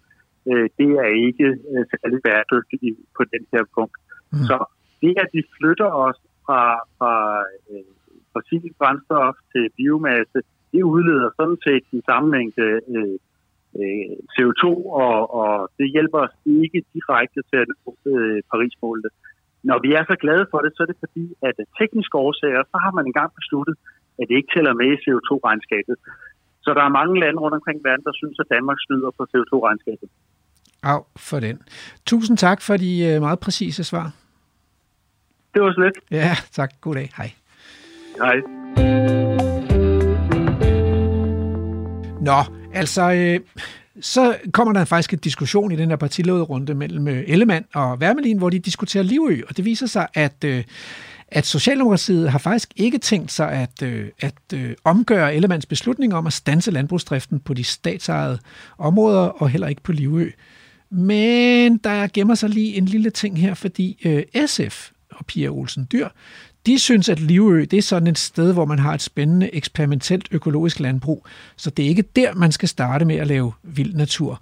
[0.50, 3.98] øh, det er ikke øh, særlig bæredygtigt på den her punkt.
[4.34, 4.46] Mm.
[4.50, 4.56] Så
[5.02, 6.62] det, at vi flytter os fra,
[6.98, 7.14] fra
[7.72, 7.92] øh,
[8.34, 10.40] fossilt brændstof til biomasse,
[10.74, 13.16] det udleder sådan set den samme mængde øh,
[13.80, 14.66] øh, CO2,
[15.04, 19.12] og, og det hjælper os ikke direkte til at nå øh, Paris-målet.
[19.70, 22.78] Når vi er så glade for det, så er det fordi, at tekniske årsager, så
[22.84, 23.76] har man engang besluttet,
[24.20, 25.96] at det ikke tæller med i CO2-regnskabet.
[26.64, 30.10] Så der er mange lande rundt omkring verden, der synes, at Danmark snyder på CO2-regnskabet.
[30.84, 31.62] Af for den.
[32.06, 34.12] Tusind tak for de øh, meget præcise svar.
[35.54, 35.98] Det var så lidt.
[36.12, 36.72] Ja, tak.
[36.82, 37.10] God dag.
[37.18, 37.32] Hej.
[38.18, 38.38] Hej.
[42.22, 42.40] Nå,
[42.74, 43.40] altså, øh,
[44.02, 48.38] så kommer der faktisk en diskussion i den her partilederrunde mellem øh, Ellemann og Wermelin,
[48.38, 50.64] hvor de diskuterer Livø, og det viser sig, at øh,
[51.32, 56.28] at Socialdemokratiet har faktisk ikke tænkt sig at, øh, at øh, omgøre Ellemands beslutning om
[56.28, 58.40] at stanse landbrugsdriften på de statsejede
[58.78, 60.30] områder, og heller ikke på Livø.
[60.90, 65.88] Men der gemmer sig lige en lille ting her, fordi øh, SF og Pia Olsen
[65.92, 66.08] Dyr,
[66.66, 70.28] de synes, at Livø det er sådan et sted, hvor man har et spændende eksperimentelt
[70.32, 71.26] økologisk landbrug.
[71.56, 74.42] Så det er ikke der, man skal starte med at lave vild natur.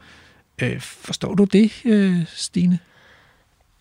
[0.61, 2.79] Øh, forstår du det, øh, Stine?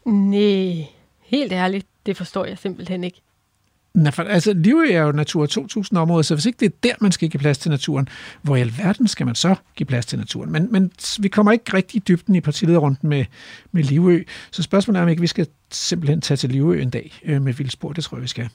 [0.06, 0.86] Nej,
[1.20, 3.20] helt ærligt, det forstår jeg simpelthen ikke.
[3.94, 7.12] Nej, for, altså, Livø er jo Natur 2000-område, så hvis ikke det er der, man
[7.12, 8.08] skal give plads til naturen,
[8.42, 10.52] hvor i alverden skal man så give plads til naturen?
[10.52, 13.24] Men, men vi kommer ikke rigtig i dybden i partilederrunden med,
[13.72, 17.20] med Livø, så spørgsmålet er, om ikke vi skal simpelthen tage til Livø en dag
[17.24, 17.92] øh, med vildspor.
[17.92, 18.48] Det tror jeg, vi skal.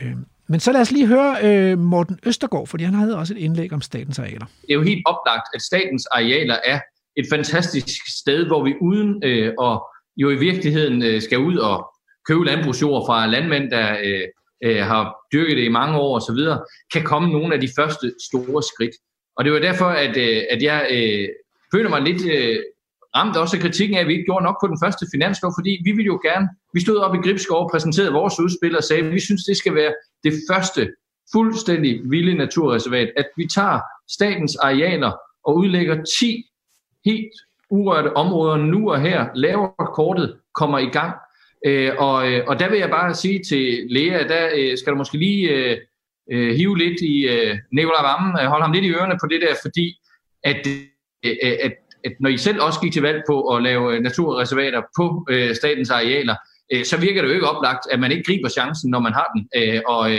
[0.00, 3.38] Øh, men så lad os lige høre øh, Morten Østergaard, fordi han havde også et
[3.38, 4.46] indlæg om statens arealer.
[4.62, 6.80] Det er jo helt oplagt, at statens arealer er
[7.16, 11.91] et fantastisk sted, hvor vi uden øh, og jo i virkeligheden øh, skal ud og
[12.28, 14.26] købe landbrugsjord fra landmænd, der øh,
[14.64, 16.40] øh, har dyrket det i mange år osv.,
[16.92, 18.94] kan komme nogle af de første store skridt.
[19.36, 21.28] Og det var derfor, at, øh, at jeg øh,
[21.74, 22.58] føler mig lidt øh,
[23.16, 25.80] ramt også af kritikken af, at vi ikke gjorde nok på den første finanslov, fordi
[25.84, 29.04] vi ville jo gerne, vi stod op i Gribskov og præsenterede vores udspil og sagde,
[29.04, 30.92] at vi synes, det skal være det første
[31.32, 35.12] fuldstændig vilde naturreservat, at vi tager statens arealer
[35.44, 36.44] og udlægger 10
[37.04, 37.32] helt
[37.70, 41.14] urørte områder nu og her, laver kortet, kommer i gang.
[41.66, 44.96] Øh, og, øh, og der vil jeg bare sige til Lea, der øh, skal du
[44.96, 45.76] måske lige øh,
[46.32, 49.40] øh, hive lidt i øh, Nicolai Vammen, øh, holde ham lidt i ørerne på det
[49.40, 49.86] der, fordi
[50.44, 51.72] at, øh, øh, at,
[52.04, 55.90] at når I selv også gik til valg på at lave naturreservater på øh, statens
[55.90, 56.36] arealer,
[56.72, 59.28] øh, så virker det jo ikke oplagt, at man ikke griber chancen, når man har
[59.34, 59.48] den.
[59.56, 60.10] Øh, og,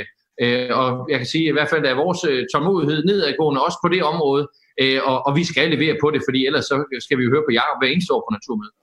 [0.42, 2.22] øh, og jeg kan sige, at i hvert fald er vores
[2.54, 4.48] tålmodighed nedadgående også på det område,
[4.82, 7.46] øh, og, og vi skal levere på det, fordi ellers så skal vi jo høre
[7.48, 8.76] på Jacob hver eneste år på Naturmødet.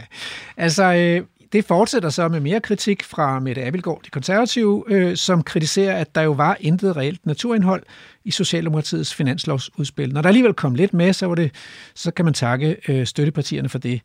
[0.66, 5.42] altså, øh, det fortsætter så med mere kritik fra Mette Abelgaard, de konservative, øh, som
[5.42, 7.82] kritiserer, at der jo var intet reelt naturindhold
[8.24, 10.12] i Socialdemokratiets finanslovsudspil.
[10.12, 11.50] Når der alligevel kom lidt med, så, var det,
[11.94, 14.00] så kan man takke øh, støttepartierne for det.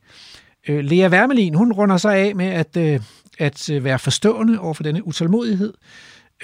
[0.68, 3.00] Øh, Lea Wermelin, hun runder sig af med at, øh,
[3.40, 5.74] at øh, være forstående over for denne utålmodighed,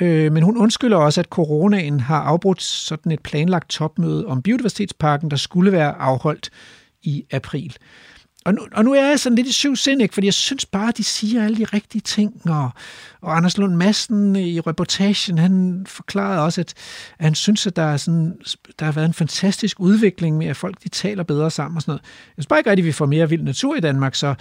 [0.02, 5.32] øh, men hun undskylder også, at coronaen har afbrudt sådan et planlagt topmøde om biodiversitetsparken,
[5.32, 6.50] der skulle være afholdt
[7.04, 7.78] i april.
[8.48, 10.14] Og nu, og nu er jeg sådan lidt i syv sind, ikke?
[10.14, 12.42] fordi jeg synes bare, at de siger alle de rigtige ting.
[12.50, 12.70] Og,
[13.22, 16.74] og Anders Lund Madsen i reportagen, han forklarede også, at,
[17.20, 18.38] at han synes, at der, er sådan,
[18.80, 21.92] der har været en fantastisk udvikling med, at folk de taler bedre sammen og sådan
[21.92, 22.02] noget.
[22.02, 24.36] Jeg synes bare ikke rigtigt, at vi får mere vild natur i Danmark, så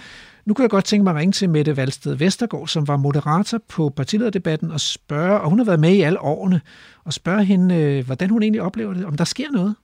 [0.45, 3.57] nu kunne jeg godt tænke mig at ringe til Mette Valsted Vestergaard, som var moderator
[3.67, 6.61] på partilederdebatten, og spørge, og hun har været med i alle årene,
[7.03, 9.75] og spørge hende, øh, hvordan hun egentlig oplever det, om der sker noget.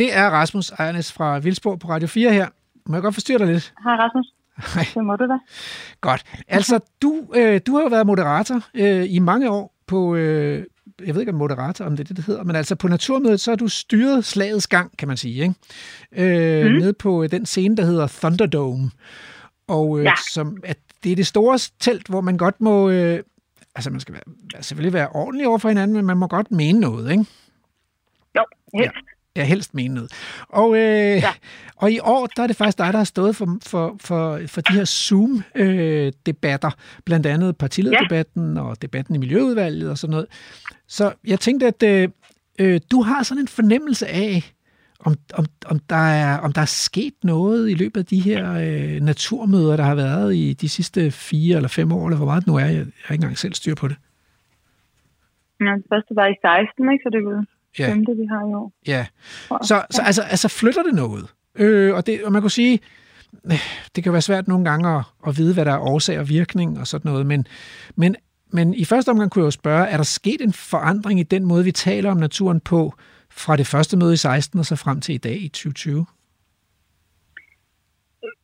[0.00, 2.48] Det er Rasmus Ejernes fra Vildsborg på Radio 4 her.
[2.86, 3.74] Må jeg godt forstyrre dig lidt?
[3.84, 4.26] Hej Rasmus.
[4.74, 4.84] Hej.
[4.94, 5.38] Det må du da.
[6.00, 6.24] Godt.
[6.48, 10.64] Altså, du, øh, du har jo været moderator øh, i mange år på, øh,
[11.06, 13.40] jeg ved ikke om moderator, om det er det, det hedder, men altså på Naturmødet,
[13.40, 15.54] så har du styret slagets gang, kan man sige, ikke?
[16.12, 16.78] Øh, mm.
[16.78, 18.90] Nede på den scene, der hedder Thunderdome.
[19.68, 20.14] Og øh, ja.
[20.32, 23.22] som, at det er det store telt, hvor man godt må, øh,
[23.74, 26.80] altså man skal være, selvfølgelig være ordentlig over for hinanden, men man må godt mene
[26.80, 27.24] noget, ikke?
[28.36, 28.84] Jo, helt.
[28.84, 28.90] Ja.
[29.36, 30.10] Ja, helst mene noget.
[30.48, 31.32] Og, øh, ja.
[31.82, 34.60] og i år, der er det faktisk dig, der har stået for, for, for, for
[34.60, 38.62] de her Zoom-debatter, øh, blandt andet partilederdebatten ja.
[38.62, 40.26] og debatten i Miljøudvalget og sådan noget.
[40.88, 42.08] Så jeg tænkte, at øh,
[42.60, 44.52] øh, du har sådan en fornemmelse af,
[45.00, 48.52] om, om, om, der er, om der er sket noget i løbet af de her
[48.52, 52.40] øh, naturmøder, der har været i de sidste fire eller fem år, eller hvor meget
[52.44, 52.64] det nu er.
[52.64, 53.96] Jeg, jeg har ikke engang selv styr på det.
[55.60, 57.02] Ja, det første var i 16, ikke?
[57.02, 57.44] Så det var
[57.78, 57.92] ja.
[57.92, 58.72] femte, vi har i år.
[58.86, 59.06] Ja,
[59.62, 61.34] så, så altså, altså flytter det noget?
[61.58, 62.80] Øh, og, det, og man kunne sige,
[63.44, 63.52] øh,
[63.94, 66.78] det kan være svært nogle gange at, at vide, hvad der er årsag og virkning
[66.80, 67.46] og sådan noget, men,
[67.96, 68.16] men,
[68.52, 71.44] men i første omgang kunne jeg jo spørge, er der sket en forandring i den
[71.44, 72.92] måde, vi taler om naturen på,
[73.30, 76.06] fra det første møde i 16 og så frem til i dag i 2020?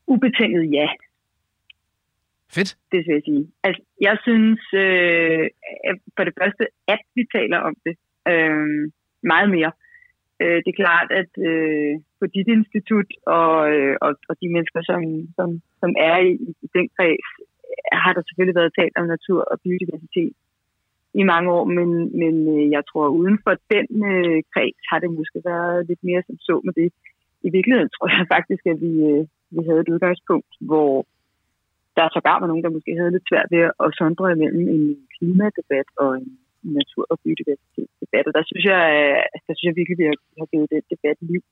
[0.07, 0.89] Ubetinget ja.
[2.55, 2.71] Fedt.
[2.93, 3.45] Det vil jeg sige.
[3.67, 5.45] Altså, jeg synes øh,
[6.17, 7.95] for det første, at vi taler om det.
[8.33, 8.93] Øh,
[9.33, 9.73] meget mere.
[10.43, 14.81] Øh, det er klart, at øh, på dit institut og, øh, og, og de mennesker,
[14.91, 15.01] som,
[15.37, 15.49] som,
[15.81, 16.33] som er i,
[16.65, 17.29] i den kreds,
[18.05, 20.35] har der selvfølgelig været talt om natur og biodiversitet
[21.21, 25.11] i mange år, men, men øh, jeg tror, uden for den øh, kreds har det
[25.19, 26.89] måske været lidt mere som så med det.
[27.47, 29.23] I virkeligheden tror jeg faktisk, at vi, øh,
[29.55, 30.93] vi havde et udgangspunkt, hvor
[31.97, 34.85] der sågar var nogen, der måske havde lidt svært ved at sondre imellem en
[35.15, 36.29] klimadebat og en
[36.79, 38.27] natur- og biodiversitetsdebat.
[38.29, 38.85] Og der synes jeg,
[39.47, 41.43] der synes jeg virkelig, at vi har givet den debat liv.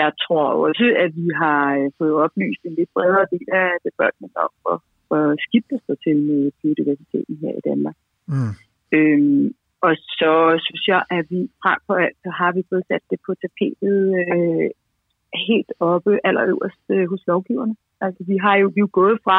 [0.00, 4.36] Jeg tror også, at vi har øh, fået oplyst en lidt bredere del af befolkningen
[4.46, 4.76] om, hvor,
[5.08, 7.96] hvor skidt det står til med biodiversiteten her i Danmark.
[8.32, 8.52] Mm.
[8.96, 9.46] Øhm,
[9.86, 10.32] og så
[10.66, 13.98] synes jeg, at vi frem for alt, så har vi fået sat det på tapetet,
[14.22, 14.70] øh,
[15.48, 17.76] helt oppe allerøverst øh, hos lovgiverne.
[18.00, 19.38] Altså vi har jo, vi er jo gået fra,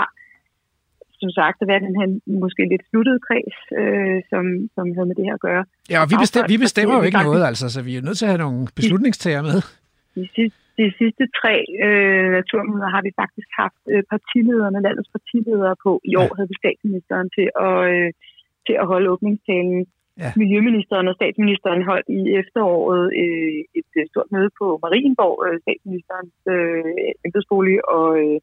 [1.22, 2.08] som sagt, at være den her
[2.44, 4.44] måske lidt sluttede kreds, øh, som,
[4.76, 5.64] som havde med det her at gøre.
[5.92, 8.28] Ja, og vi, bestem, vi bestemmer jo ikke noget, altså, så vi er nødt til
[8.28, 9.60] at have nogle beslutningstager med.
[10.18, 15.76] De sidste, de sidste tre øh, naturmøder har vi faktisk haft øh, partilederne, landets partiledere
[15.86, 15.92] på.
[16.12, 18.10] I år havde vi statsministeren til at, øh,
[18.68, 19.80] til at holde åbningstalen.
[20.24, 20.32] Ja.
[20.42, 26.36] Miljøministeren og statsministeren holdt i efteråret øh, et øh, stort møde på Marienborg, øh, statsministerens
[26.56, 28.40] øh, embedsbolig, og, øh,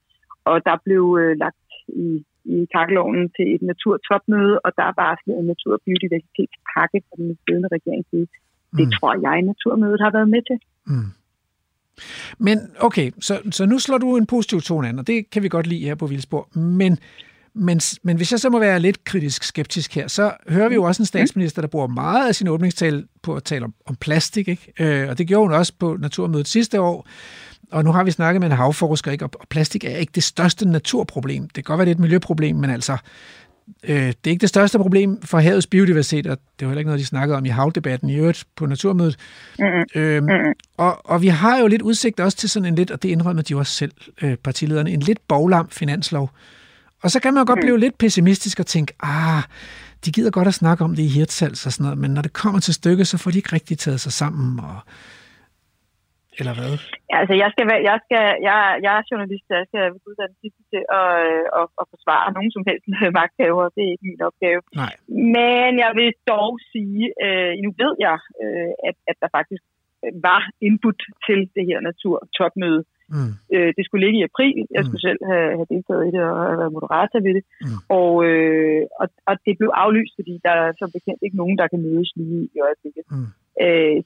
[0.50, 1.66] og der blev øh, lagt
[2.06, 2.08] i,
[2.44, 7.38] i kakkelovnen til et naturtopmøde, og der er varslet en natur- og biodiversitetspakke fra den
[7.42, 8.04] siddende regering.
[8.12, 8.76] Mm.
[8.78, 10.58] Det tror jeg, naturmødet har været med til.
[10.86, 11.10] Mm.
[12.38, 15.48] Men okay, så, så nu slår du en positiv tone an, og det kan vi
[15.48, 16.58] godt lide her på Vildsborg.
[16.58, 16.98] Men,
[17.54, 20.82] men, men hvis jeg så må være lidt kritisk skeptisk her, så hører vi jo
[20.82, 24.48] også en statsminister, der bruger meget af sin åbningstale på at tale om, om plastik,
[24.48, 24.72] ikke?
[24.80, 27.08] Øh, og det gjorde hun også på Naturmødet sidste år.
[27.72, 29.24] Og nu har vi snakket med en havforsker, ikke?
[29.24, 31.42] og plastik er ikke det største naturproblem.
[31.42, 32.96] Det kan godt være, det er et miljøproblem, men altså,
[33.82, 36.88] øh, det er ikke det største problem for havets biodiversitet, og det var heller ikke
[36.88, 39.16] noget, de snakkede om i havdebatten i øvrigt på Naturmødet.
[39.58, 40.02] Mm-hmm.
[40.02, 40.52] Øhm, mm-hmm.
[40.76, 43.42] Og, og vi har jo lidt udsigt også til sådan en lidt, og det indrømmer
[43.42, 46.30] de også selv, øh, partilederne, en lidt boglam finanslov.
[47.02, 47.64] Og så kan man jo godt mm.
[47.64, 49.42] blive lidt pessimistisk og tænke, ah,
[50.04, 52.32] de gider godt at snakke om det i Hirtshals og sådan noget, men når det
[52.32, 54.76] kommer til stykket, så får de ikke rigtig taget sig sammen, og
[56.40, 56.72] eller hvad?
[57.10, 60.36] Ja, altså, jeg, skal, jeg, skal, jeg, jeg er journalist, jeg skal uddanne
[60.72, 61.10] til at,
[61.58, 62.84] at, at forsvare nogen som helst
[63.18, 63.64] magthaver.
[63.74, 64.60] Det er ikke min opgave.
[64.82, 64.94] Nej.
[65.38, 69.62] Men jeg vil dog sige, øh, nu ved jeg, øh, at, at der faktisk
[70.28, 72.82] var input til det her naturtopmøde.
[73.14, 73.32] Mm.
[73.54, 74.56] Øh, det skulle ligge i april.
[74.76, 75.08] Jeg skulle mm.
[75.08, 77.44] selv have, have deltaget i det og have været moderator ved det.
[77.64, 77.78] Mm.
[77.98, 81.66] Og, øh, og, og det blev aflyst, fordi der er som bekendt ikke nogen, der
[81.72, 83.04] kan mødes lige i øjeblikket.
[83.14, 83.28] Mm.
[83.64, 83.98] Øh,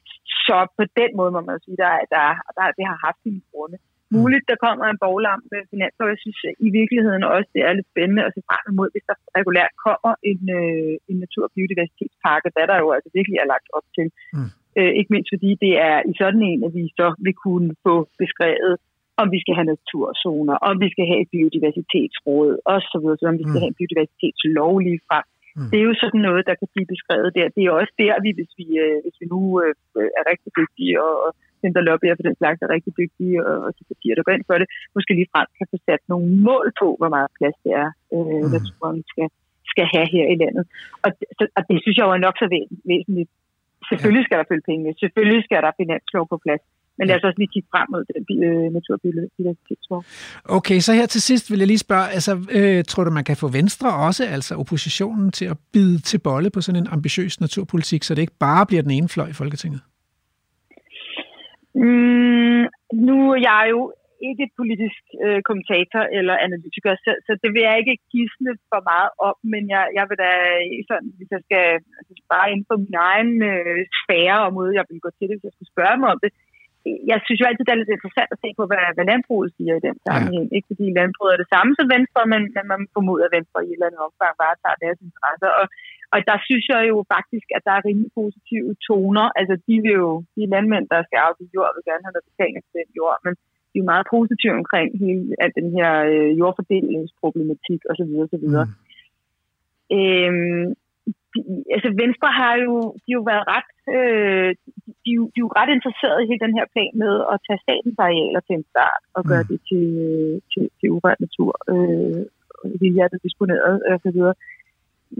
[0.46, 2.26] så på den måde må man sige, at der, der,
[2.58, 3.78] der, det har haft sin grunde.
[4.10, 4.14] Mm.
[4.18, 6.06] Muligt, der kommer en boglam med finanslov.
[6.14, 9.16] Jeg synes i virkeligheden også, det er lidt spændende at se frem imod, hvis der
[9.38, 13.68] regulært kommer en, øh, en natur- og biodiversitetspakke, hvad der jo altså virkelig er lagt
[13.78, 14.06] op til.
[14.36, 14.50] Mm.
[14.78, 17.94] Øh, ikke mindst fordi det er i sådan en, at vi så vil kunne få
[18.22, 18.74] beskrevet,
[19.22, 23.44] om vi skal have naturzoner, om vi skal have et biodiversitetsråd, osv., så om vi
[23.46, 23.64] skal mm.
[23.64, 25.26] have en biodiversitetslov lige frem.
[25.56, 25.68] Mm.
[25.70, 27.54] Det er jo sådan noget, der kan blive beskrevet der.
[27.56, 30.94] Det er også der, vi, hvis vi, øh, hvis vi nu øh, er rigtig dygtige,
[31.06, 31.30] og, og
[31.62, 34.34] dem, der lobbyer for den slags, er rigtig dygtige, og, og de partier, der går
[34.36, 37.56] ind for det, måske lige frem kan få sat nogle mål på, hvor meget plads
[37.64, 38.50] det er, øh, mm.
[38.56, 39.28] naturen skal,
[39.72, 40.64] skal have her i landet.
[41.04, 42.46] Og, så, og det synes jeg jo er nok så
[42.92, 43.30] væsentligt.
[43.90, 46.64] Selvfølgelig skal der følge penge Selvfølgelig skal der finanslov på plads.
[46.98, 50.04] Men lad os også lige kigge frem mod den øh, naturbiodiversitetslov.
[50.58, 53.36] Okay, så her til sidst vil jeg lige spørge, altså, øh, tror du, man kan
[53.36, 58.02] få Venstre også, altså oppositionen, til at bide til bolle på sådan en ambitiøs naturpolitik,
[58.02, 59.80] så det ikke bare bliver den ene fløj i Folketinget?
[61.74, 62.64] Mm,
[63.06, 63.80] nu er jeg jo
[64.28, 69.10] ikke politisk øh, kommentator eller analytiker, så, så det vil jeg ikke gisne for meget
[69.28, 70.30] op, men jeg, jeg vil da
[70.90, 71.64] sådan, hvis jeg skal
[71.98, 75.34] altså, bare inden for min egen øh, sfære og måde, jeg vil gå til det,
[75.36, 76.30] hvis jeg skulle spørge mig om det,
[77.10, 79.74] jeg synes jo altid, det er lidt interessant at se på, hvad, hvad landbruget siger
[79.76, 80.46] i den sammenhæng.
[80.48, 80.54] Ja.
[80.56, 83.68] Ikke fordi landbruget er det samme som Venstre, men, men man formoder, at Venstre i
[83.68, 85.50] et eller andet omfang varetager deres interesser.
[85.60, 85.66] Og,
[86.12, 89.26] og der synes jeg jo faktisk, at der er rimelig positive toner.
[89.40, 92.62] Altså de vil jo, de landmænd, der skal afgive jord, vil gerne have noget betaling
[92.64, 93.32] til den jord, men
[93.70, 98.12] de er jo meget positive omkring hele al den her øh, jordfordelingsproblematik osv.
[98.24, 98.46] osv.
[98.54, 98.72] Mm.
[99.96, 100.66] Øhm,
[101.74, 104.50] altså Venstre har jo, de har jo været ret, øh,
[105.04, 107.98] de, de, er jo ret interesserede i hele den her plan med at tage statens
[108.06, 109.50] arealer til en start og gøre mm.
[109.50, 109.86] det til,
[110.52, 112.22] til, til urørt natur, øh,
[112.80, 114.36] det disponeret og så videre.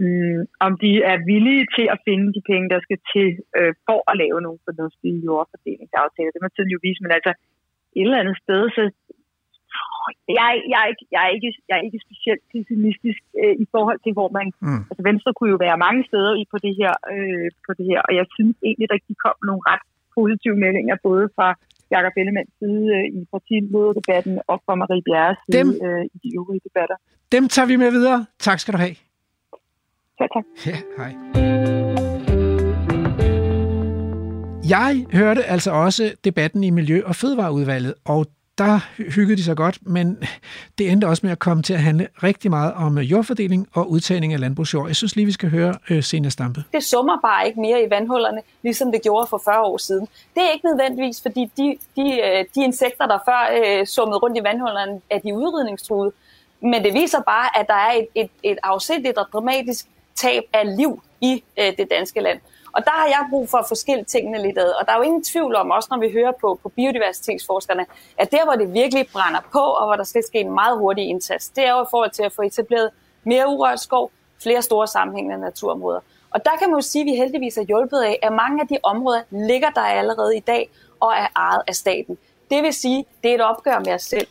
[0.01, 3.99] Mm, om de er villige til at finde de penge, der skal til øh, for
[4.11, 6.31] at lave nogle fornuftige jordfordelingsaftaler.
[6.33, 7.33] Det må tiden jo vise, men altså
[7.99, 8.83] et eller andet sted, så
[10.39, 13.99] jeg, jeg, er ikke, jeg, er ikke, jeg er ikke specielt pessimistisk øh, i forhold
[14.05, 14.47] til, hvor man...
[14.65, 14.81] Mm.
[14.91, 17.99] Altså Venstre kunne jo være mange steder i på det her, øh, på det her
[18.07, 19.83] og jeg synes egentlig, der kom nogle ret
[20.17, 21.47] positive meldinger, både fra
[21.93, 26.29] Jakob Ellemanns side øh, i partimødedebatten og fra Marie Bjerres side Dem, øh, i de
[26.37, 26.97] øvrige debatter.
[27.35, 28.19] Dem tager vi med videre.
[28.39, 28.95] Tak skal du have.
[30.19, 30.45] Ja, tak.
[30.67, 31.11] Ja, hej.
[34.75, 38.25] Jeg hørte altså også debatten i Miljø- og Fødevareudvalget, og
[38.57, 38.79] der
[39.15, 40.23] hyggede de sig godt, men
[40.77, 43.91] det endte også med at komme til at handle rigtig meget om øh, jordfordeling og
[43.91, 44.87] udtagning af landbrugsjord.
[44.87, 46.63] Jeg synes lige, vi skal høre øh, Senja Stampe.
[46.73, 50.07] Det summer bare ikke mere i vandhullerne, ligesom det gjorde for 40 år siden.
[50.35, 54.37] Det er ikke nødvendigvis, fordi de, de, øh, de insekter, der før øh, summede rundt
[54.37, 56.11] i vandhullerne, er de udrydningstruede.
[56.61, 60.77] Men det viser bare, at der er et, et, et afsindigt og dramatisk tab af
[60.77, 62.39] liv i øh, det danske land.
[62.71, 64.71] Og der har jeg brug for at få skilt tingene lidt ad.
[64.79, 67.85] Og der er jo ingen tvivl om, også når vi hører på, på biodiversitetsforskerne,
[68.17, 71.03] at der, hvor det virkelig brænder på, og hvor der skal ske en meget hurtig
[71.09, 72.89] indsats, det er jo i forhold til at få etableret
[73.23, 74.11] mere urørt skov,
[74.43, 75.99] flere store sammenhængende naturområder.
[76.31, 78.67] Og der kan man jo sige, at vi heldigvis er hjulpet af, at mange af
[78.67, 82.17] de områder ligger der allerede i dag og er ejet af staten.
[82.51, 84.27] Det vil sige, det er et opgør med os selv.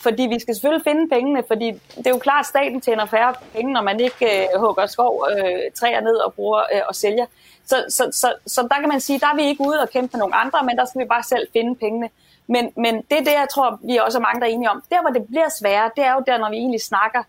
[0.00, 3.34] Fordi vi skal selvfølgelig finde pengene, fordi det er jo klart, at staten tjener færre
[3.54, 7.26] penge, når man ikke øh, hugger skov, øh, træer ned og bruger øh, og sælger.
[7.68, 10.10] Så, så, så, så der kan man sige, der er vi ikke ude og kæmpe
[10.12, 12.08] med nogle andre, men der skal vi bare selv finde pengene.
[12.46, 14.82] Men, men det er det, jeg tror, vi er mange, der er enige om.
[14.90, 17.22] Der, hvor det bliver sværere, det er jo der, når vi egentlig snakker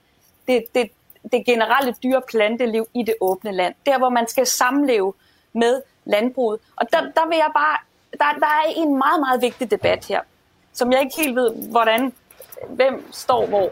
[0.47, 0.91] det, det,
[1.31, 3.73] det generelle dyre planteliv i det åbne land.
[3.85, 5.13] Der, hvor man skal samleve
[5.53, 6.59] med landbruget.
[6.75, 7.77] Og der, der vil jeg bare,
[8.11, 10.21] der, der er en meget, meget vigtig debat her,
[10.73, 12.13] som jeg ikke helt ved, hvordan,
[12.69, 13.69] hvem står hvor.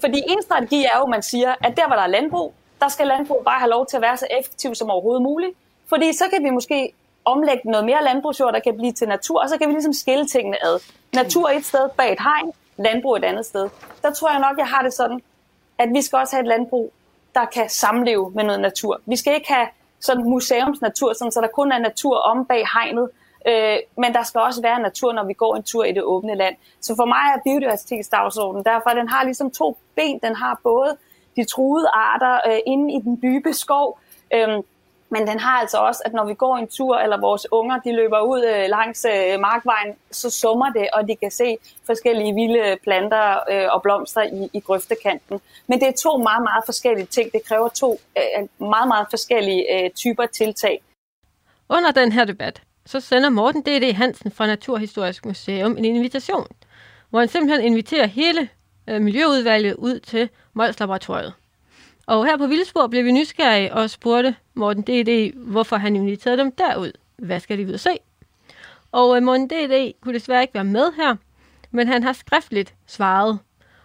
[0.00, 2.88] Fordi en strategi er jo, at man siger, at der, hvor der er landbrug, der
[2.88, 5.52] skal landbruget bare have lov til at være så effektiv som overhovedet muligt.
[5.90, 6.92] Fordi så kan vi måske
[7.24, 10.26] omlægge noget mere landbrugsjord, der kan blive til natur, og så kan vi ligesom skille
[10.26, 10.80] tingene ad.
[11.14, 13.68] Natur et sted bag et hegn, landbrug et andet sted.
[14.02, 15.20] Der tror jeg nok, jeg har det sådan,
[15.78, 16.92] at vi skal også have et landbrug,
[17.34, 19.00] der kan samleve med noget natur.
[19.06, 19.68] Vi skal ikke have
[20.00, 23.10] sådan museumsnatur, sådan, så der kun er natur om bag hegnet,
[23.48, 26.34] øh, men der skal også være natur, når vi går en tur i det åbne
[26.34, 26.56] land.
[26.80, 30.18] Så for mig er biodiversitetsdagsordenen derfor, den har ligesom to ben.
[30.22, 30.96] Den har både
[31.36, 33.98] de truede arter øh, inde i den dybe skov,
[34.34, 34.48] øh,
[35.10, 37.92] men den har altså også, at når vi går en tur, eller vores unger de
[37.92, 42.78] løber ud øh, langs øh, markvejen, så summer det, og de kan se forskellige vilde
[42.82, 45.40] planter øh, og blomster i, i grøftekanten.
[45.66, 47.32] Men det er to meget, meget forskellige ting.
[47.32, 50.82] Det kræver to øh, meget, meget forskellige øh, typer tiltag.
[51.68, 53.94] Under den her debat, så sender Morten D.D.
[53.94, 56.46] Hansen fra Naturhistorisk Museum en invitation,
[57.10, 58.48] hvor han simpelthen inviterer hele
[58.88, 61.34] øh, miljøudvalget ud til Mols Laboratoriet.
[62.10, 66.52] Og her på Vildspor blev vi nysgerrige og spurgte Morten D.D., hvorfor han inviterede dem
[66.52, 66.92] derud.
[67.16, 67.90] Hvad skal de ud og se?
[68.92, 69.92] Og øh, Morten D.D.
[70.00, 71.16] kunne desværre ikke være med her,
[71.70, 73.38] men han har skriftligt svaret.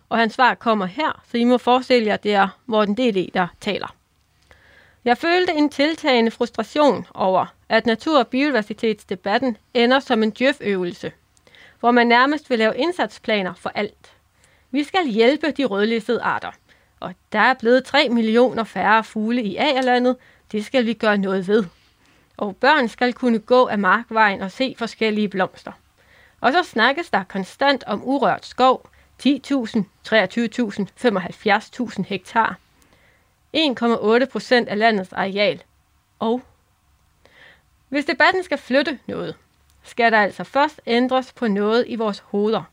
[0.09, 3.33] Og hans svar kommer her, så I må forestille jer, at det er Morten D.D.,
[3.33, 3.95] der taler.
[5.05, 11.11] Jeg følte en tiltagende frustration over, at natur- og biodiversitetsdebatten ender som en djøføvelse,
[11.79, 14.13] hvor man nærmest vil lave indsatsplaner for alt.
[14.71, 16.51] Vi skal hjælpe de rødlistede arter–
[17.05, 20.17] og der er blevet 3 millioner færre fugle i Agerlandet.
[20.51, 21.63] Det skal vi gøre noget ved.
[22.37, 25.71] Og børn skal kunne gå af markvejen og se forskellige blomster.
[26.41, 28.89] Og så snakkes der konstant om urørt skov,
[29.23, 29.33] 10.000,
[30.07, 30.15] 23.000,
[31.05, 32.57] 75.000 hektar.
[33.57, 35.63] 1,8 procent af landets areal.
[36.19, 36.41] Og
[37.89, 39.35] hvis debatten skal flytte noget,
[39.83, 42.63] skal der altså først ændres på noget i vores hoveder.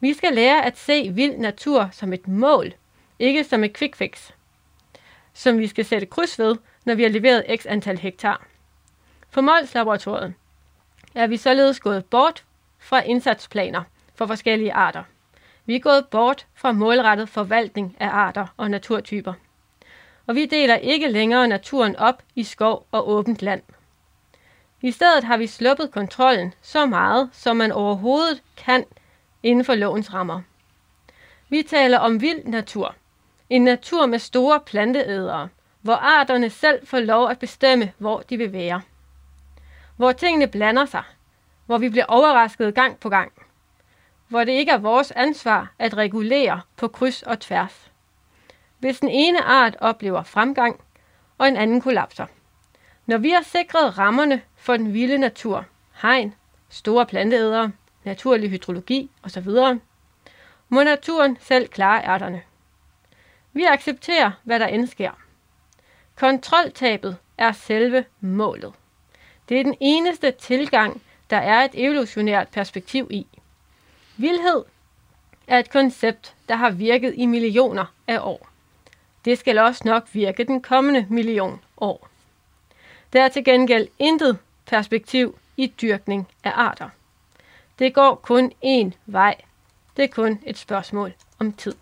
[0.00, 2.72] Vi skal lære at se vild natur som et mål,
[3.20, 4.30] ikke som et quick fix,
[5.34, 8.46] som vi skal sætte kryds ved, når vi har leveret x antal hektar.
[9.30, 10.34] For Mols Laboratoriet
[11.14, 12.44] er vi således gået bort
[12.78, 13.82] fra indsatsplaner
[14.14, 15.02] for forskellige arter.
[15.66, 19.32] Vi er gået bort fra målrettet forvaltning af arter og naturtyper.
[20.26, 23.62] Og vi deler ikke længere naturen op i skov og åbent land.
[24.82, 28.84] I stedet har vi sluppet kontrollen så meget, som man overhovedet kan
[29.42, 30.40] inden for lovens rammer.
[31.48, 32.94] Vi taler om vild natur,
[33.50, 35.48] en natur med store planteædere,
[35.80, 38.82] hvor arterne selv får lov at bestemme, hvor de vil være.
[39.96, 41.02] Hvor tingene blander sig,
[41.66, 43.32] hvor vi bliver overrasket gang på gang.
[44.28, 47.90] Hvor det ikke er vores ansvar at regulere på kryds og tværs.
[48.78, 50.80] Hvis den ene art oplever fremgang,
[51.38, 52.26] og en anden kollapser.
[53.06, 55.64] Når vi har sikret rammerne for den vilde natur,
[56.02, 56.34] hegn,
[56.68, 57.72] store planteædere,
[58.04, 59.48] naturlig hydrologi osv.,
[60.68, 62.42] må naturen selv klare ærterne.
[63.52, 65.10] Vi accepterer, hvad der end sker.
[66.16, 68.72] Kontroltabet er selve målet.
[69.48, 73.26] Det er den eneste tilgang, der er et evolutionært perspektiv i.
[74.16, 74.64] Vildhed
[75.46, 78.48] er et koncept, der har virket i millioner af år.
[79.24, 82.08] Det skal også nok virke den kommende million år.
[83.12, 86.88] Der er til gengæld intet perspektiv i dyrkning af arter.
[87.78, 89.34] Det går kun én vej.
[89.96, 91.74] Det er kun et spørgsmål om tid.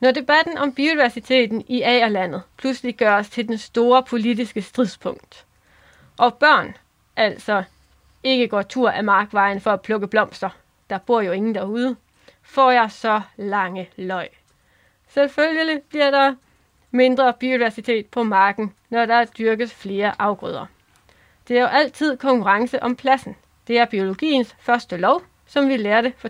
[0.00, 5.46] Når debatten om biodiversiteten i Agerlandet pludselig gøres til den store politiske stridspunkt,
[6.18, 6.76] og børn
[7.16, 7.62] altså
[8.22, 10.50] ikke går tur af markvejen for at plukke blomster,
[10.90, 11.96] der bor jo ingen derude,
[12.42, 14.28] får jeg så lange løg.
[15.08, 16.34] Selvfølgelig bliver der
[16.90, 20.66] mindre biodiversitet på marken, når der dyrkes flere afgrøder.
[21.48, 23.36] Det er jo altid konkurrence om pladsen.
[23.66, 26.28] Det er biologiens første lov, som vi lærte for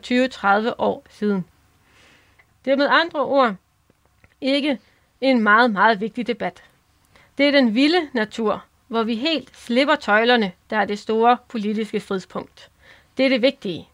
[0.69, 1.45] 20-30 år siden.
[2.65, 3.55] Det er med andre ord
[4.41, 4.79] ikke
[5.21, 6.63] en meget, meget vigtig debat.
[7.39, 12.01] Det er den vilde natur, hvor vi helt slipper tøjlerne, der er det store politiske
[12.01, 12.71] fridspunkt.
[13.17, 13.89] Det er det vigtige.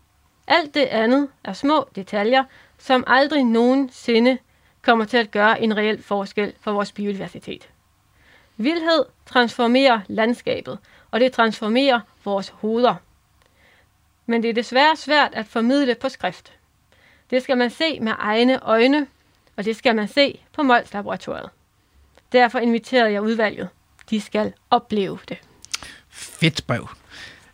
[0.46, 2.44] Alt det andet er små detaljer,
[2.78, 4.38] som aldrig nogensinde
[4.82, 7.68] kommer til at gøre en reel forskel for vores biodiversitet.
[8.56, 10.78] Vildhed transformerer landskabet,
[11.10, 12.94] og det transformerer vores hoveder.
[14.26, 16.52] Men det er desværre svært at formidle på skrift.
[17.30, 19.06] Det skal man se med egne øjne,
[19.56, 21.50] og det skal man se på Mols Laboratoriet.
[22.32, 23.68] Derfor inviterede jeg udvalget.
[24.10, 25.38] De skal opleve det.
[26.10, 26.88] Fedt brev.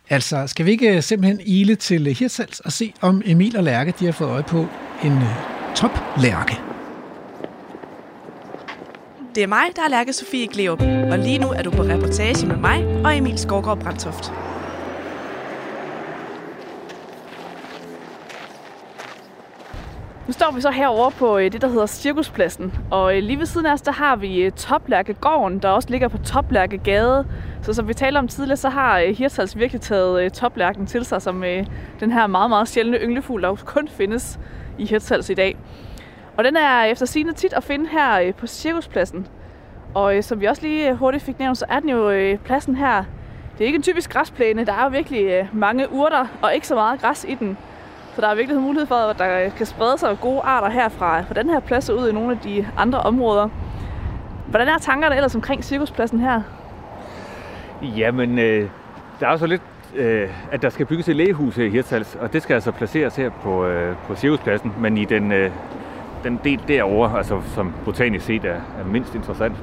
[0.09, 3.62] Altså, skal vi ikke øh, simpelthen ile til øh, Hirtshals og se, om Emil og
[3.62, 4.66] Lærke de har fået øje på
[5.05, 6.61] en uh, toplærke?
[9.34, 12.46] Det er mig, der er Lærke Sofie Gleup, og lige nu er du på reportage
[12.46, 14.32] med mig og Emil Skovgaard Brandtoft.
[20.26, 22.74] Nu står vi så herovre på øh, det, der hedder Cirkuspladsen.
[22.90, 26.08] Og øh, lige ved siden af os, der har vi øh, Toplærkegården, der også ligger
[26.08, 27.26] på Toplærkegade.
[27.62, 31.44] Så som vi talte om tidligere, så har Hirtals virkelig taget toplærken til sig som
[32.00, 34.38] den her meget, meget sjældne ynglefugl, der kun findes
[34.78, 35.56] i Hirtals i dag.
[36.36, 39.26] Og den er efter sigende tit at finde her på Cirkuspladsen.
[39.94, 43.04] Og som vi også lige hurtigt fik nævnt, så er den jo pladsen her.
[43.58, 44.64] Det er ikke en typisk græsplæne.
[44.64, 47.56] Der er jo virkelig mange urter og ikke så meget græs i den.
[48.14, 51.34] Så der er virkelig mulighed for, at der kan sprede sig gode arter herfra fra
[51.34, 53.48] den her plads ud i nogle af de andre områder.
[54.46, 56.42] Hvordan er tankerne ellers omkring cirkuspladsen her?
[57.82, 58.68] Jamen, øh,
[59.20, 59.62] der er jo så lidt,
[59.94, 63.16] øh, at der skal bygges et lægehus her i Hirtshals, og det skal altså placeres
[63.16, 65.50] her på, øh, på cirkuspladsen, men i den, øh,
[66.24, 69.56] den del derovre, altså som botanisk set er, er mindst interessant.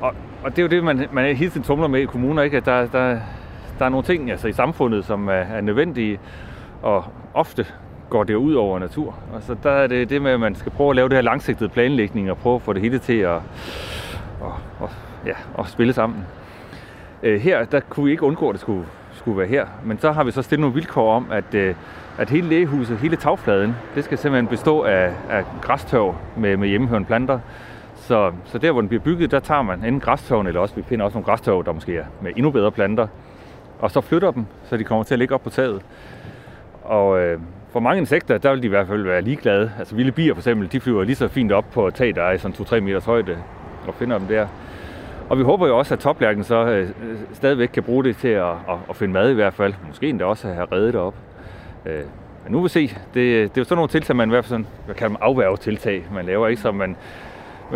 [0.00, 0.14] Og,
[0.44, 2.56] og det er jo det, man, man hele tiden tumler med i kommuner, ikke?
[2.56, 3.18] at der, der,
[3.78, 6.18] der er nogle ting altså i samfundet, som er, er nødvendige,
[6.82, 7.04] og
[7.34, 7.66] ofte
[8.10, 9.14] går det ud over natur.
[9.32, 11.22] Og så der er det det med, at man skal prøve at lave det her
[11.22, 13.36] langsigtede planlægning og prøve at få det hele til at,
[14.42, 14.52] at,
[14.82, 14.88] at,
[15.26, 16.26] ja, at spille sammen.
[17.22, 20.12] Øh, her der kunne vi ikke undgå, at det skulle, skulle være her, men så
[20.12, 21.74] har vi så stillet nogle vilkår om, at, øh,
[22.18, 27.06] at hele lægehuset, hele tagfladen, det skal simpelthen bestå af, af græstørv med, med hjemmehørende
[27.06, 27.38] planter.
[27.94, 30.82] Så, så der, hvor den bliver bygget, der tager man enten græstørven, eller også vi
[30.82, 33.06] finder også nogle græstørv, der måske er med endnu bedre planter,
[33.78, 35.82] og så flytter dem, så de kommer til at ligge op på taget.
[36.90, 37.38] Og øh,
[37.72, 39.72] for mange insekter, der vil de i hvert fald være ligeglade.
[39.78, 42.22] Altså vilde bier for eksempel, de flyver lige så fint op på et tag, der
[42.22, 43.36] er i sådan 2-3 meters højde,
[43.86, 44.46] og finder dem der.
[45.28, 48.28] Og vi håber jo også, at toplærken så øh, øh, stadigvæk kan bruge det til
[48.28, 49.74] at, at, at finde mad i hvert fald.
[49.86, 51.14] Måske endda også at have reddet det op.
[51.86, 52.00] Øh,
[52.44, 52.80] men nu vil vi se.
[52.88, 55.18] Det, det er jo sådan nogle tiltag, man i hvert fald sådan, hvad kan man
[55.20, 56.96] afværge tiltag, man laver ikke, så man,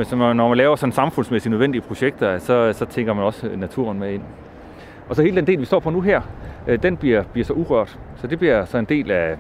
[0.03, 3.99] så man, når man laver sådan samfundsmæssigt nødvendige projekter, så, så tænker man også naturen
[3.99, 4.23] med ind.
[5.09, 6.21] Og så hele den del, vi står på nu her,
[6.69, 7.99] øh, den bliver, bliver så urørt.
[8.17, 9.37] Så det bliver så en del af,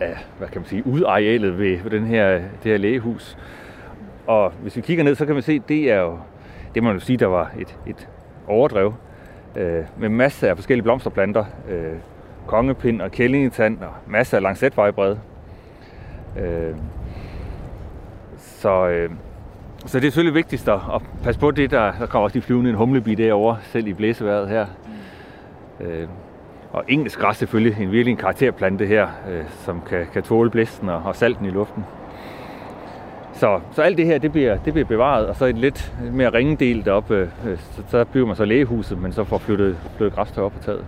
[0.00, 3.38] af hvad kan man sige, udarealet ved, ved den her, det her lægehus.
[4.26, 6.18] Og hvis vi kigger ned, så kan man se, det er jo,
[6.74, 8.08] det må man jo sige, der var et, et
[8.46, 8.94] overdrev
[9.56, 11.44] øh, med masser af forskellige blomsterplanter.
[11.68, 11.96] Øh,
[12.46, 15.16] kongepind og kællingetand og masser af langsætvejbred.
[16.38, 16.74] Øh,
[18.38, 19.10] så, øh,
[19.86, 22.42] så det er selvfølgelig vigtigst at, at passe på det, der, der kommer også de
[22.42, 24.66] flyvende en humlebi derovre, selv i blæseværet her.
[25.80, 26.08] Øh,
[26.72, 30.88] og engelsk græs selvfølgelig, en virkelig en karakterplante her, øh, som kan, kan tåle blæsten
[30.88, 31.84] og, og salten i luften.
[33.34, 36.28] Så, så alt det her, det bliver, det bliver bevaret, og så en lidt mere
[36.28, 40.38] ringedel deroppe, øh, så, så bygger man så lægehuset, men så får flyttet, flyttet græs
[40.38, 40.84] op på taget.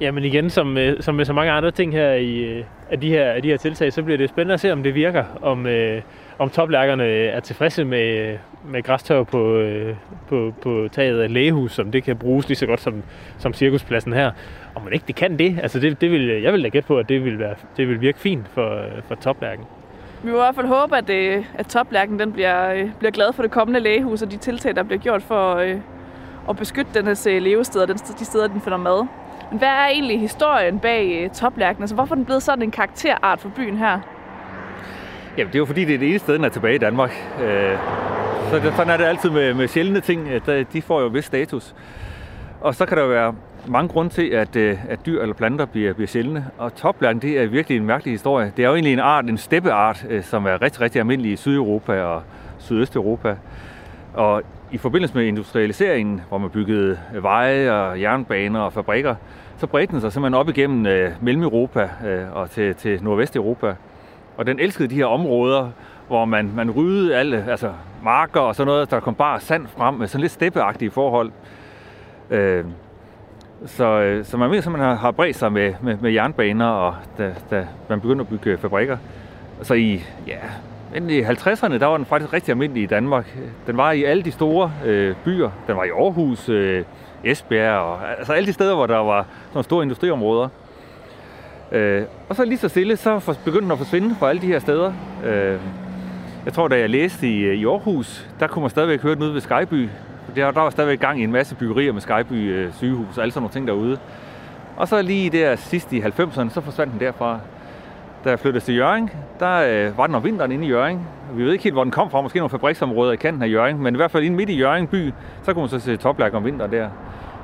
[0.00, 3.00] Ja, men igen, som, øh, som med så mange andre ting her i øh, af
[3.00, 5.24] de her, af de her tiltag, så bliver det spændende at se, om det virker,
[5.42, 6.02] om, øh,
[6.38, 9.94] om toplærkerne er tilfredse med, øh, med græstør på, øh,
[10.28, 13.02] på, på taget af lægehus, som det kan bruges lige så godt som,
[13.38, 14.30] som cirkuspladsen her.
[14.74, 16.98] Om man ikke det kan det, altså det, det vil, jeg vil da gætte på,
[16.98, 19.64] at det vil, være, det vil virke fint for, øh, for toplærken.
[20.22, 23.42] Vi må i hvert fald håbe, at, det, at toplærken den bliver, bliver glad for
[23.42, 25.76] det kommende lægehus og de tiltag, der bliver gjort for øh,
[26.48, 27.86] at beskytte dennes levesteder,
[28.18, 29.06] de steder, den finder mad.
[29.50, 31.82] Men hvad er egentlig historien bag øh, toplærken?
[31.82, 34.00] Altså, hvorfor er den blevet sådan en karakterart for byen her?
[35.36, 37.10] Jamen, det er jo fordi, det er det eneste sted, den er tilbage i Danmark.
[37.42, 37.78] Øh,
[38.50, 40.28] så det, sådan er det altid med, med sjældne ting.
[40.28, 41.74] At øh, de får jo vis status.
[42.60, 43.34] Og så kan der være
[43.66, 46.46] mange grunde til, at, øh, at dyr eller planter bliver, bliver sjældne.
[46.58, 48.52] Og toplærken, det er virkelig en mærkelig historie.
[48.56, 52.02] Det er jo egentlig en art, en steppeart, som er rigtig, rigtig almindelig i Sydeuropa
[52.02, 52.22] og
[52.58, 53.36] Sydøsteuropa.
[54.14, 54.42] Og
[54.72, 59.14] i forbindelse med industrialiseringen, hvor man byggede veje og jernbaner og fabrikker,
[59.56, 63.74] så bredte den sig simpelthen op igennem øh, Mellem-Europa øh, og til, til Nordvesteuropa.
[64.36, 65.70] Og den elskede de her områder,
[66.08, 69.94] hvor man, man ryddede alle, altså marker og sådan noget, der kom bare sand frem
[69.94, 71.30] med sådan lidt steppeagtige forhold.
[72.30, 72.64] Øh,
[73.66, 76.94] så, øh, så man ved, at man har bredt sig med, med, med jernbaner, og
[77.18, 78.96] da, da man begyndte at bygge fabrikker.
[79.62, 80.38] Så i ja,
[80.92, 83.38] men i 50'erne, der var den faktisk rigtig almindelig i Danmark.
[83.66, 85.50] Den var i alle de store øh, byer.
[85.66, 86.84] Den var i Aarhus, øh,
[87.24, 90.48] Esbjerg, og, altså alle de steder, hvor der var sådan store industriområder.
[91.72, 94.46] Øh, og så lige så stille, så for, begyndte den at forsvinde fra alle de
[94.46, 94.92] her steder.
[95.24, 95.60] Øh,
[96.44, 99.22] jeg tror, da jeg læste i, øh, i Aarhus, der kunne man stadigvæk høre den
[99.22, 99.88] ude ved Skyby.
[100.36, 103.32] Der, der var stadigvæk gang i en masse byggerier med Skyby øh, sygehus og alle
[103.32, 103.98] sådan nogle ting derude.
[104.76, 107.40] Og så lige der sidst i 90'erne, så forsvandt den derfra.
[108.24, 109.10] Da jeg flyttede til Jørgen,
[109.40, 111.06] der øh, var den om vinteren inde i Jørgen.
[111.32, 112.20] Vi ved ikke helt, hvor den kom fra.
[112.20, 113.82] Måske nogle fabriksområder i kanten af Jørgen.
[113.82, 115.12] Men i hvert fald inde midt i Jørgen by,
[115.42, 116.88] så kunne man så se toplærk om vinteren der.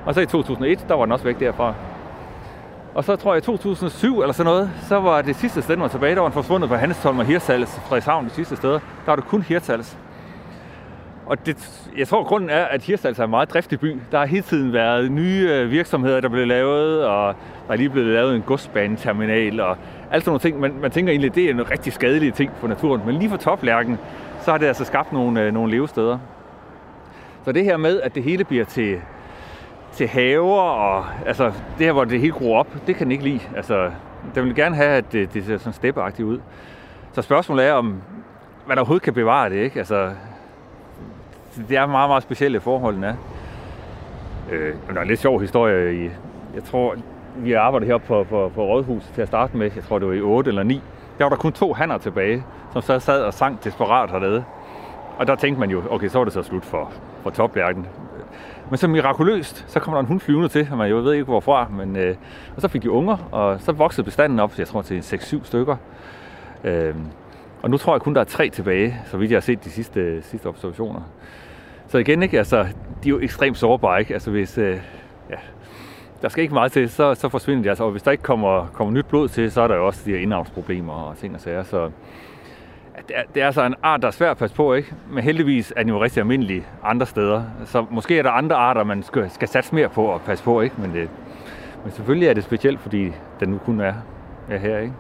[0.06, 1.74] Og så i 2001, der var den også væk derfra.
[2.94, 5.88] Og så tror jeg i 2007 eller sådan noget, så var det sidste sted, var
[5.88, 8.78] tilbage, der var den forsvundet på Hanstholm og Hirtshals, Frederikshavn, de sidste steder.
[8.78, 9.98] Der var det kun Hirtshals.
[11.26, 13.96] Og det, jeg tror, grunden er, at Hirtshals er en meget driftig by.
[14.12, 17.34] Der har hele tiden været nye øh, virksomheder, der blev lavet, og
[17.66, 19.76] der er lige blevet lavet en godsbaneterminal, og
[20.10, 20.60] alt sådan nogle ting.
[20.60, 23.02] Man, man tænker egentlig, at det er en rigtig skadelig ting for naturen.
[23.06, 23.98] Men lige for toplærken,
[24.40, 26.18] så har det altså skabt nogle, øh, nogle levesteder.
[27.44, 29.00] Så det her med, at det hele bliver til,
[29.92, 31.44] til haver, og altså
[31.78, 33.40] det her, hvor det hele gror op, det kan den ikke lide.
[33.56, 33.90] Altså,
[34.34, 36.38] den vil gerne have, at det, det ser sådan steppeagtigt ud.
[37.12, 38.02] Så spørgsmålet er, om
[38.68, 39.78] man overhovedet kan bevare det, ikke?
[39.78, 40.10] Altså,
[41.68, 43.14] det er meget, meget specielle forholdene er.
[44.52, 46.11] Øh, der er en lidt sjov historie i,
[46.54, 46.96] jeg tror,
[47.36, 50.09] vi har arbejdet heroppe på, på, på Rådhuset til at starte med, jeg tror det
[50.09, 50.82] var i 8 eller 9.
[51.18, 54.44] Der var der kun to hanner tilbage, som så sad og sang desperat hernede.
[55.18, 56.92] Og der tænkte man jo, okay, så var det så slut for,
[57.22, 57.86] for topværken.
[58.70, 61.24] Men så mirakuløst, så kommer der en hund flyvende til, og man jo ved ikke
[61.24, 61.68] hvorfra.
[61.68, 62.16] Men, øh,
[62.57, 65.76] og så fik de unger, og så voksede bestanden op, jeg tror til 6-7 stykker.
[66.64, 66.94] Øh,
[67.62, 69.70] og nu tror jeg kun, der er tre tilbage, så vidt jeg har set de
[69.70, 71.00] sidste, sidste observationer.
[71.89, 72.39] Så igen, ikke?
[72.39, 72.62] Altså,
[73.05, 74.01] de er jo ekstremt sårbare.
[74.01, 74.14] Ikke?
[74.14, 74.78] Altså, hvis, øh,
[75.30, 75.37] ja,
[76.22, 77.68] der skal ikke meget til, så, så forsvinder de.
[77.68, 80.03] Altså, og hvis der ikke kommer, kommer nyt blod til, så er der jo også
[80.05, 81.62] de her indavnsproblemer og ting og sager.
[81.62, 81.80] Så
[82.97, 84.95] ja, det, er, det er altså en art, der er svær at passe på, ikke?
[85.11, 87.43] Men heldigvis er den jo rigtig almindelig andre steder.
[87.64, 90.61] Så måske er der andre arter, man skal, skal satse mere på at passe på,
[90.61, 90.74] ikke?
[90.78, 91.11] Men, det,
[91.84, 93.95] men selvfølgelig er det specielt, fordi den nu kun er,
[94.51, 94.95] er her, ikke?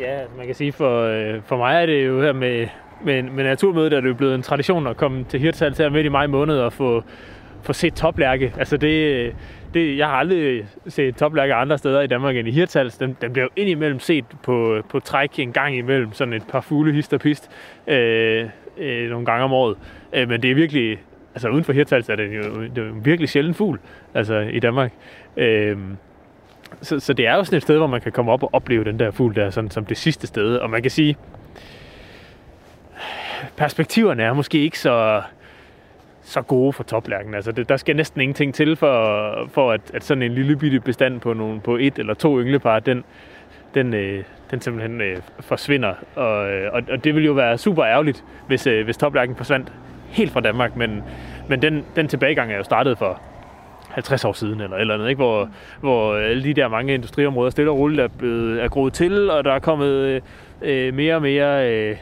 [0.00, 2.66] Ja, altså, man kan sige, for, øh, for mig er det jo her med,
[3.04, 6.06] men, men naturmødet, er det jo blevet en tradition at komme til Hirtshals her midt
[6.06, 7.04] i maj måned og få,
[7.62, 8.52] få set toplærke.
[8.58, 9.32] Altså det,
[9.74, 12.98] det, jeg har aldrig set toplærke andre steder i Danmark end i Hirtshals.
[12.98, 16.60] Den, den bliver jo indimellem set på, på træk en gang imellem, sådan et par
[16.60, 17.50] fugle hist og pist,
[17.86, 18.44] øh,
[18.78, 19.76] øh, nogle gange om året.
[20.12, 20.98] Øh, men det er virkelig,
[21.34, 23.78] altså uden for Hirtshals er det jo, det er en virkelig sjælden fugl
[24.14, 24.92] altså, i Danmark.
[25.36, 25.76] Øh,
[26.82, 28.84] så, så det er jo sådan et sted, hvor man kan komme op og opleve
[28.84, 30.56] den der fugl der, sådan som det sidste sted.
[30.56, 31.16] Og man kan sige,
[33.56, 35.22] perspektiverne er måske ikke så,
[36.22, 37.34] så gode for toplærken.
[37.34, 40.80] Altså det, der skal næsten ingenting til for, for at, at sådan en lille bitte
[40.80, 43.04] bestand på, nogle, på et eller to ynglepar, den,
[43.74, 45.94] den, øh, den simpelthen øh, forsvinder.
[46.14, 49.72] Og, øh, og, og det vil jo være super ærgerligt, hvis, øh, hvis toplærken forsvandt
[50.08, 51.02] helt fra Danmark, men,
[51.48, 53.20] men den, den tilbagegang er jo startet for
[53.90, 55.18] 50 år siden eller eller andet, ikke?
[55.18, 58.92] Hvor, hvor øh, alle de der mange industriområder stille og roligt er, blevet, er groet
[58.92, 60.20] til, og der er kommet øh,
[60.62, 61.96] øh mere og mere øh,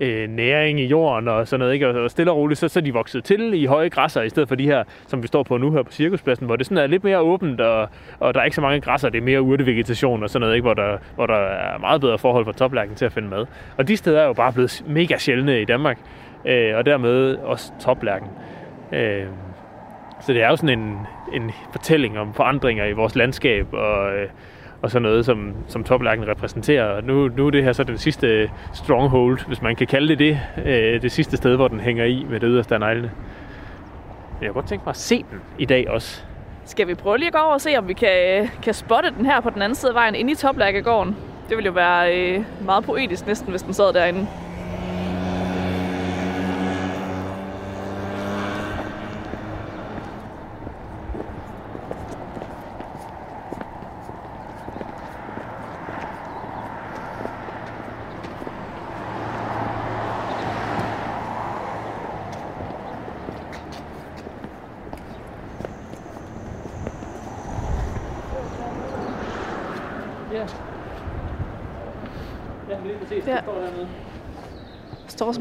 [0.00, 1.88] øh, næring i jorden og sådan noget, ikke?
[1.88, 4.48] Og stille og roligt, så, så er de vokset til i høje græsser, i stedet
[4.48, 6.86] for de her, som vi står på nu her på cirkuspladsen, hvor det sådan er
[6.86, 7.88] lidt mere åbent, og,
[8.20, 10.62] og der er ikke så mange græsser, det er mere urtevegetation og sådan noget, ikke?
[10.62, 13.46] Hvor, der, hvor der er meget bedre forhold for toplærken til at finde mad.
[13.76, 15.98] Og de steder er jo bare blevet mega sjældne i Danmark,
[16.44, 18.28] øh, og dermed også toplærken.
[18.92, 19.26] Øh,
[20.20, 20.98] så det er jo sådan en,
[21.32, 24.28] en fortælling om forandringer i vores landskab, og, øh,
[24.84, 27.00] og så noget, som, som toplærken repræsenterer.
[27.00, 30.40] Nu, nu er det her så den sidste stronghold, hvis man kan kalde det det,
[30.66, 33.10] øh, det sidste sted, hvor den hænger i med det yderste af neglene.
[34.40, 36.22] Jeg kunne godt tænke mig at se den i dag også.
[36.64, 39.10] Skal vi prøve lige at gå over og se, om vi kan, øh, kan spotte
[39.18, 41.16] den her på den anden side af vejen inde i toplærkegården?
[41.48, 44.26] Det ville jo være øh, meget poetisk næsten, hvis den sad derinde.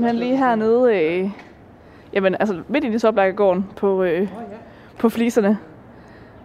[0.04, 1.30] Simpelthen lige hernede, øh,
[2.14, 4.28] jamen altså midt i Soplærkegården på, øh,
[5.00, 5.58] på fliserne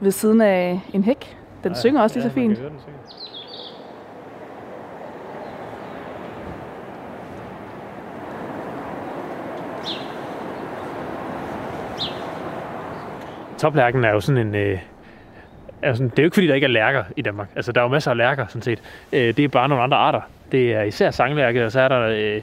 [0.01, 1.37] ved siden af en hæk.
[1.65, 2.59] Den ja, synger også lige så fint.
[13.59, 14.79] Toplærken er jo sådan en, øh,
[15.83, 17.49] altså, det er jo ikke fordi, der ikke er lærker i Danmark.
[17.57, 18.83] Altså, der er jo masser af lærker, sådan set.
[19.13, 20.21] Øh, det er bare nogle andre arter.
[20.53, 22.43] Det er især sanglærke, og så er der øh,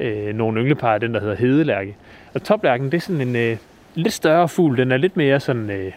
[0.00, 1.96] øh, nogle ynglepar af den, der hedder hedelærke.
[2.34, 3.56] Og toplærken, det er sådan en øh,
[3.94, 4.76] lidt større fugl.
[4.76, 5.92] Den er lidt mere sådan øh,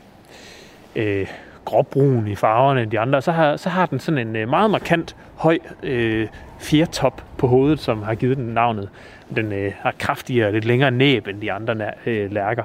[0.95, 1.27] øh,
[1.65, 3.21] gråbrun i farverne end de andre.
[3.21, 6.27] Så har, så har den sådan en øh, meget markant høj øh,
[6.59, 8.89] fjertop på hovedet, som har givet den navnet.
[9.35, 12.63] Den øh, har kraftigere lidt længere næb end de andre øh, lærker.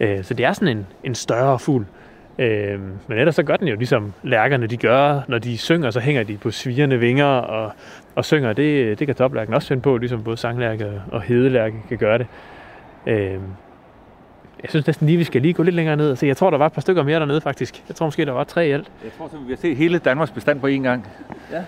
[0.00, 1.86] Øh, så det er sådan en, en større fugl.
[2.38, 6.00] Øh, men ellers så gør den jo ligesom lærkerne de gør, når de synger, så
[6.00, 7.72] hænger de på svirende vinger og,
[8.14, 8.52] og synger.
[8.52, 12.26] Det, det kan toplærken også finde på, ligesom både sanglærke og hedelærke kan gøre det.
[13.06, 13.40] Øh,
[14.62, 16.26] jeg synes næsten lige, vi skal lige gå lidt længere ned og se.
[16.26, 17.82] Jeg tror, der var et par stykker mere dernede faktisk.
[17.88, 18.90] Jeg tror måske, der var tre i alt.
[19.04, 21.06] Jeg tror simpelthen, vi har set hele Danmarks bestand på én gang.
[21.52, 21.62] Ja.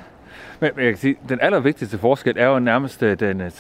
[0.60, 3.50] Men, men jeg kan sige, den allervigtigste forskel er jo nærmest øh, den uh,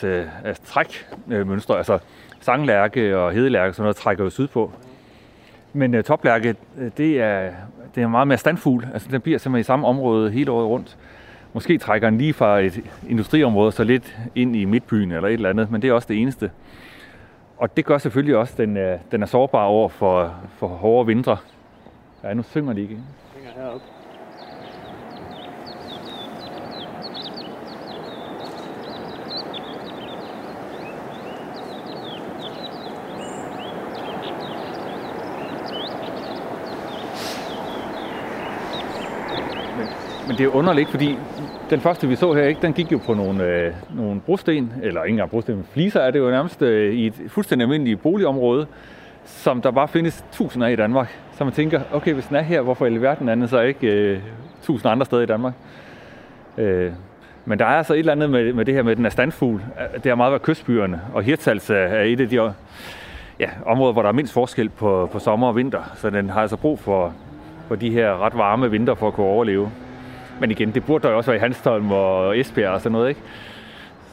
[0.64, 1.76] trækmønstre.
[1.78, 1.98] Altså
[2.40, 4.72] sanglærke og hedelærke, sådan noget trækker jo sydpå.
[5.78, 7.50] Men uh, toplærke, øh, det er,
[7.94, 8.86] det er meget mere standfugl.
[8.92, 10.96] Altså den bliver simpelthen i samme område hele året rundt.
[11.52, 15.50] Måske trækker den lige fra et industriområde så lidt ind i midtbyen eller et eller
[15.50, 16.50] andet, men det er også det eneste.
[17.58, 21.06] Og det gør selvfølgelig også, at den øh, den er sårbar over for, for hårde
[21.06, 21.36] vintre.
[22.24, 22.98] Ja, nu synger de ikke.
[23.34, 23.97] Synger heroppe.
[40.28, 41.18] Men det er underligt, fordi
[41.70, 45.02] den første, vi så her, ikke, den gik jo på nogle, øh, nogle brosten, eller
[45.02, 48.66] ikke engang brosten, men fliser er det jo nærmest øh, i et fuldstændig almindeligt boligområde,
[49.24, 51.18] som der bare findes tusinder af i Danmark.
[51.32, 53.86] Så man tænker, okay, hvis den er her, hvorfor i verden er den så ikke
[53.86, 54.18] øh,
[54.62, 55.52] tusind andre steder i Danmark?
[56.58, 56.92] Øh,
[57.44, 59.62] men der er altså et eller andet med, med det her med, den er standfugl.
[59.94, 62.52] Det har meget været kystbyerne, og Hirtals er et af de
[63.40, 65.92] ja, områder, hvor der er mindst forskel på, på sommer og vinter.
[65.94, 67.14] Så den har altså brug for,
[67.68, 69.70] for de her ret varme vinter for at kunne overleve.
[70.40, 73.08] Men igen, det burde der jo også være i Hanstholm og Esbjerg og sådan noget,
[73.08, 73.20] ikke?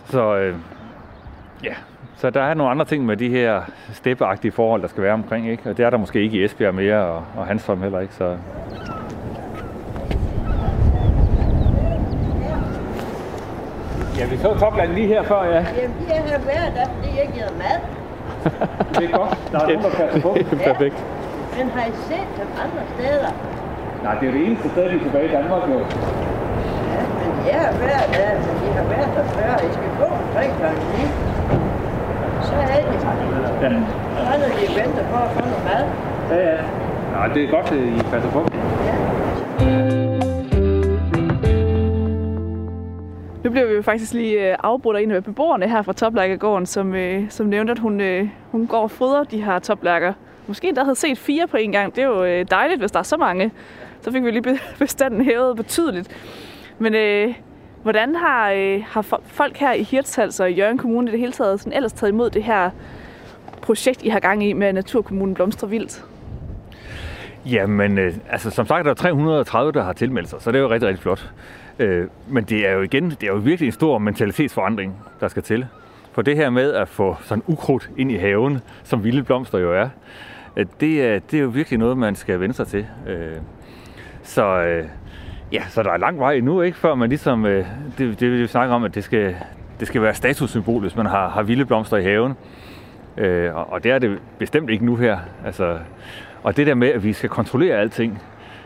[0.09, 0.55] Så øh,
[1.63, 1.73] ja,
[2.17, 3.61] så der er nogle andre ting med de her
[3.93, 5.69] steppeagtige forhold, der skal være omkring, ikke?
[5.69, 8.37] Og det er der måske ikke i Esbjerg mere, og, og Hanstholm heller ikke, så...
[14.17, 15.65] Ja, vi så topland lige her før, ja.
[15.81, 17.79] Jamen, de er her hver dag, fordi jeg giver mad.
[18.99, 19.51] det er godt.
[19.51, 20.29] Der er nogen, der passer på.
[20.29, 21.05] Er perfekt.
[21.57, 23.54] Men har I set dem andre steder?
[24.05, 25.77] Nej, det er det eneste sted, vi er tilbage i Danmark jo.
[25.77, 29.51] Ja, men de er her hver dag, men de har været der før.
[29.67, 30.65] I skal gå omkring kl.
[30.65, 31.07] 9.
[32.47, 32.95] Så er de.
[33.61, 33.69] Ja.
[34.17, 35.83] Så er de venter på at få noget mad.
[36.29, 36.61] Ja, ja.
[37.11, 38.39] Nej, det er godt, at I passer på.
[43.43, 46.65] Nu bliver vi jo faktisk lige øh, afbrudt af en af beboerne her fra Toplærkegården,
[46.65, 50.13] som, øh, som nævnte, at hun, øh, hun går og fodrer de her toplærker.
[50.47, 51.95] Måske endda havde set fire på en gang.
[51.95, 53.51] Det er jo dejligt, hvis der er så mange.
[54.05, 56.09] Så fik vi lige bestanden hævet betydeligt.
[56.79, 57.33] Men øh,
[57.83, 61.31] hvordan har, øh, har folk her i Hirtshals og i Jørgen Kommune i det hele
[61.31, 62.69] taget sådan ellers taget imod det her
[63.61, 66.05] projekt, I har gang i med Naturkommunen Blomstre Vildt?
[67.45, 70.61] Jamen, øh, altså som sagt, der er 330, der har tilmeldt sig, så det er
[70.61, 71.31] jo rigtig, rigtig flot.
[71.79, 75.43] Øh, men det er jo igen, det er jo virkelig en stor mentalitetsforandring, der skal
[75.43, 75.65] til.
[76.11, 79.73] For det her med at få sådan ukrudt ind i haven, som vilde blomster jo
[79.73, 79.89] er,
[80.57, 82.87] øh, det er, det er jo virkelig noget, man skal vende sig til.
[83.07, 83.37] Øh,
[84.25, 84.85] så øh,
[85.51, 86.77] ja, så der er lang vej endnu, ikke?
[86.77, 87.65] Før man ligesom, øh,
[87.97, 89.35] det, det vil vi snakke om, at det skal,
[89.79, 92.33] det skal være statussymbol, hvis man har, har vilde blomster i haven.
[93.17, 95.17] Øh, og, og det er det bestemt ikke nu her.
[95.45, 95.77] Altså,
[96.43, 98.21] og det der med, at vi skal kontrollere alting,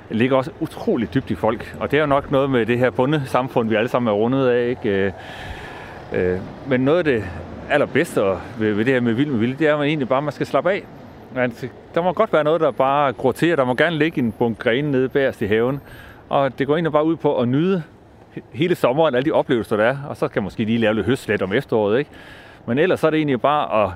[0.10, 1.76] ligger også utrolig dybt i folk.
[1.80, 4.14] Og det er jo nok noget med det her bunde samfund, vi alle sammen er
[4.14, 4.68] rundet af.
[4.68, 4.90] Ikke?
[4.90, 5.12] Øh,
[6.14, 7.24] øh, men noget af det
[7.70, 8.22] allerbedste
[8.60, 10.34] ved, ved det her med vild med vild, det er, at man egentlig bare man
[10.34, 10.84] skal slappe af.
[11.36, 11.54] Man,
[11.96, 14.60] der må godt være noget, der bare gror til, der må gerne ligge en bunke
[14.60, 15.80] grene nede bagerst i haven.
[16.30, 17.84] Og det går egentlig bare ud på at nyde
[18.52, 19.98] hele sommeren, alle de oplevelser, der er.
[20.10, 22.00] Og så kan man måske lige lave lidt høstlet om efteråret.
[22.00, 22.12] Ikke?
[22.66, 23.92] Men ellers så er det egentlig bare at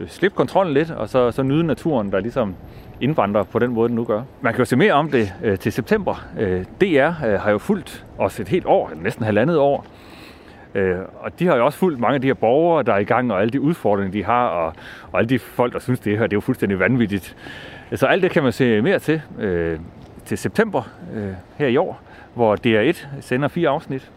[0.00, 2.54] øh, slippe kontrollen lidt, og så, så nyde naturen, der ligesom
[3.00, 4.22] indvandrer på den måde, den nu gør.
[4.40, 6.24] Man kan jo se mere om det øh, til september.
[6.38, 9.86] Øh, DR øh, har jo fulgt os et helt år, næsten halvandet år.
[10.74, 13.04] Øh, og de har jo også fulgt mange af de her borgere, der er i
[13.04, 14.72] gang, og alle de udfordringer, de har, og,
[15.12, 17.36] og alle de folk, der synes, det her det er jo fuldstændig vanvittigt.
[17.94, 19.78] Så alt det kan man se mere til øh,
[20.28, 20.82] til september
[21.14, 22.00] øh, her i år,
[22.34, 24.10] hvor DR1 sender fire afsnit.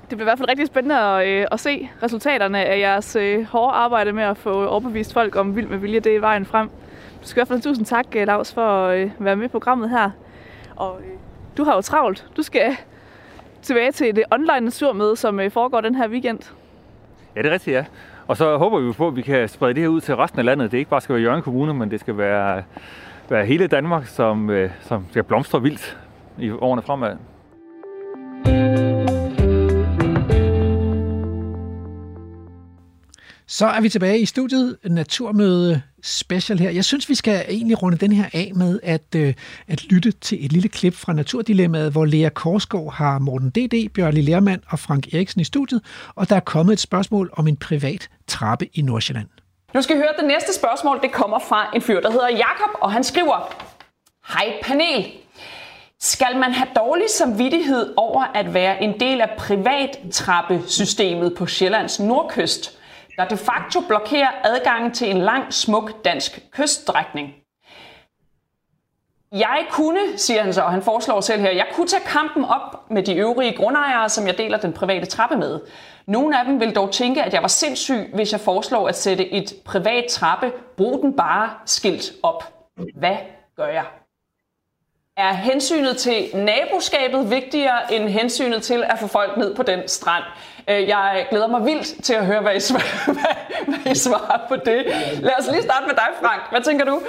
[0.00, 3.44] Det bliver i hvert fald rigtig spændende at, øh, at se resultaterne af jeres øh,
[3.44, 6.00] hårde arbejde med at få overbevist folk om vild med vilje.
[6.00, 6.68] Det er vejen frem.
[7.22, 9.48] Du skal i hvert fald tusind tak, Lars, for øh, at øh, være med i
[9.48, 10.10] programmet her.
[10.76, 11.18] Og øh,
[11.56, 12.26] du har jo travlt.
[12.36, 12.76] Du skal
[13.62, 16.38] tilbage til det online naturmøde, som øh, foregår den her weekend.
[17.36, 17.84] Ja, det er rigtigt, ja.
[18.26, 20.44] Og så håber vi på, at vi kan sprede det her ud til resten af
[20.44, 20.72] landet.
[20.72, 22.62] Det ikke bare skal være Jørgen Kommune, men det skal være
[23.30, 25.98] være hele Danmark, som, øh, som skal blomstre vildt
[26.38, 27.16] i årene fremad.
[33.50, 36.70] Så er vi tilbage i studiet, Naturmøde Special her.
[36.70, 39.34] Jeg synes, vi skal egentlig runde den her af med at, øh,
[39.68, 44.20] at lytte til et lille klip fra Naturdilemmaet, hvor Lea Korsgaard har Morten D.D., Bjørli
[44.20, 45.82] Lermand og Frank Eriksen i studiet,
[46.14, 49.28] og der er kommet et spørgsmål om en privat trappe i Nordsjælland.
[49.74, 52.28] Nu skal I høre, at det næste spørgsmål det kommer fra en fyr, der hedder
[52.28, 53.54] Jakob, og han skriver,
[54.32, 55.06] Hej panel,
[56.00, 62.77] skal man have dårlig samvittighed over at være en del af privattrappesystemet på Sjællands nordkyst,
[63.18, 67.34] der de facto blokerer adgangen til en lang, smuk dansk kyststrækning?
[69.32, 72.90] Jeg kunne, siger han så, og han foreslår selv her, jeg kunne tage kampen op
[72.90, 75.60] med de øvrige grundejere, som jeg deler den private trappe med.
[76.06, 79.30] Nogle af dem vil dog tænke, at jeg var sindssyg, hvis jeg foreslår at sætte
[79.30, 82.52] et privat trappe, brug den bare skilt op.
[82.94, 83.16] Hvad
[83.56, 83.84] gør jeg?
[85.18, 90.24] Er hensynet til naboskabet vigtigere end hensynet til at få folk ned på den strand?
[90.70, 94.48] Øh, jeg glæder mig vildt til at høre, hvad I svarer, hvad, hvad I svarer
[94.48, 94.84] på det.
[95.22, 96.42] Lad os lige starte med dig, Frank.
[96.50, 97.02] Hvad tænker du?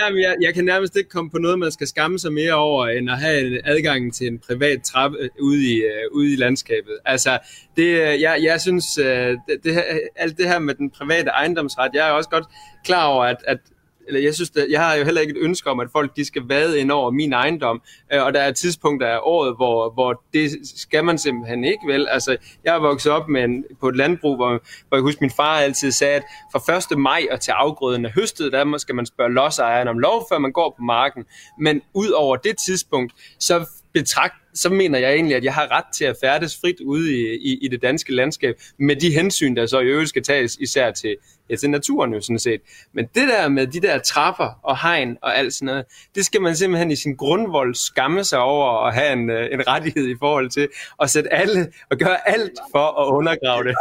[0.00, 2.86] Jamen, jeg, jeg kan nærmest ikke komme på noget, man skal skamme sig mere over,
[2.86, 6.98] end at have en adgang til en privat trappe ude i, uh, ude i landskabet.
[7.04, 7.38] Altså,
[7.76, 11.30] det, øh, jeg, jeg synes, uh, det, det, her- alt det her med den private
[11.30, 12.44] ejendomsret, jeg er også godt
[12.84, 13.58] klar over, at, at
[14.06, 16.24] eller jeg synes, at jeg har jo heller ikke et ønske om, at folk de
[16.24, 17.82] skal vade ind over min ejendom,
[18.12, 22.08] øh, og der er tidspunkter af året, hvor, hvor det skal man simpelthen ikke vel.
[22.08, 24.48] Altså, jeg er vokset op med en, på et landbrug, hvor,
[24.88, 26.98] hvor jeg husker, min far altid sagde, at fra 1.
[26.98, 30.52] maj og til afgrøden er høstet, der skal man spørge lodsejeren om lov, før man
[30.52, 31.24] går på marken.
[31.60, 35.84] Men ud over det tidspunkt, så betragt, så mener jeg egentlig, at jeg har ret
[35.94, 39.66] til at færdes frit ude i, i, i det danske landskab, med de hensyn, der
[39.66, 41.16] så i øvrigt skal tages, især til,
[41.50, 42.60] ja, til naturen jo sådan set.
[42.92, 45.84] Men det der med de der trapper og hegn og alt sådan noget,
[46.14, 49.68] det skal man simpelthen i sin grundvold skamme sig over at have en, øh, en
[49.68, 50.68] rettighed i forhold til
[51.02, 53.74] at sætte alle og gøre alt for at undergrave det.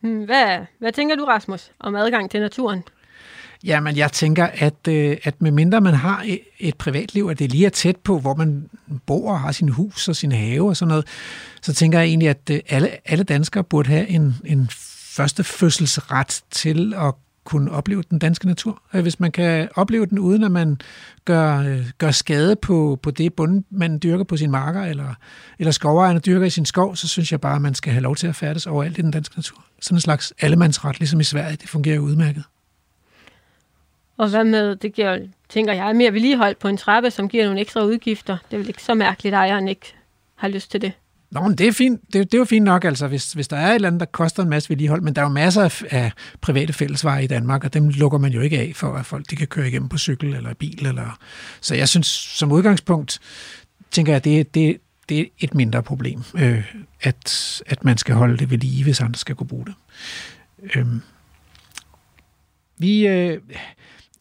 [0.00, 2.82] Hmm, hvad, hvad tænker du, Rasmus, om adgang til naturen?
[3.64, 7.66] Jamen, jeg tænker, at, øh, at medmindre man har et, et privatliv, at det lige
[7.66, 8.70] er tæt på, hvor man
[9.06, 11.06] bor og har sin hus og sin have og sådan noget,
[11.62, 14.70] så tænker jeg egentlig, at øh, alle, alle danskere burde have en, en
[15.14, 18.82] første fødselsret til at kunne opleve den danske natur.
[18.94, 20.78] Øh, hvis man kan opleve den, uden at man
[21.24, 25.14] gør, øh, gør skade på, på det bund, man dyrker på sin marker, eller,
[25.58, 28.16] eller skovejerne dyrker i sin skov, så synes jeg bare, at man skal have lov
[28.16, 29.64] til at færdes overalt i den danske natur.
[29.80, 32.44] Sådan en slags allemandsret, ligesom i Sverige, det fungerer udmærket.
[34.16, 37.60] Og hvad med, det giver, tænker jeg, mere vedligehold på en trappe, som giver nogle
[37.60, 38.36] ekstra udgifter.
[38.50, 39.94] Det er vel ikke så mærkeligt, at ejeren ikke
[40.34, 40.92] har lyst til det.
[41.30, 42.00] Nå, men det er, fint.
[42.12, 44.06] Det, det er jo fint nok, altså, hvis, hvis der er et eller andet, der
[44.06, 47.64] koster en masse vedligehold, men der er jo masser af, af private fællesveje i Danmark,
[47.64, 49.98] og dem lukker man jo ikke af for, at folk de kan køre igennem på
[49.98, 50.86] cykel eller bil.
[50.86, 51.18] Eller...
[51.60, 53.20] Så jeg synes, som udgangspunkt,
[53.90, 54.76] tænker jeg, det, det,
[55.08, 59.00] det er et mindre problem, øh, at, at man skal holde det ved lige, hvis
[59.00, 59.74] andre skal kunne bruge det.
[60.74, 60.86] Øh.
[62.78, 63.40] Vi, øh,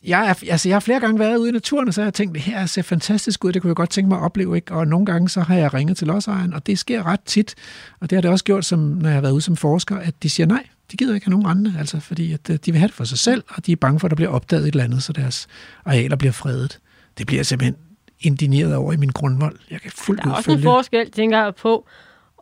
[0.04, 2.14] jeg, er, altså jeg har flere gange været ude i naturen, og så har jeg
[2.14, 4.56] tænkt, det her ser fantastisk ud, det kunne jeg godt tænke mig at opleve.
[4.56, 4.74] Ikke?
[4.74, 7.56] Og nogle gange så har jeg ringet til lodsejeren, og det sker ret tit.
[8.00, 10.24] Og det har det også gjort, som, når jeg har været ude som forsker, at
[10.24, 12.80] de siger nej, de gider ikke have nogen rente, altså, fordi at, øh, de vil
[12.80, 14.72] have det for sig selv, og de er bange for, at der bliver opdaget et
[14.72, 15.48] eller andet, så deres
[15.86, 16.80] arealer bliver fredet.
[17.18, 17.76] Det bliver jeg simpelthen
[18.20, 19.60] indineret over i min grundvold.
[19.72, 21.88] Jeg kan fuldt Der er ud også en forskel, tænker jeg på,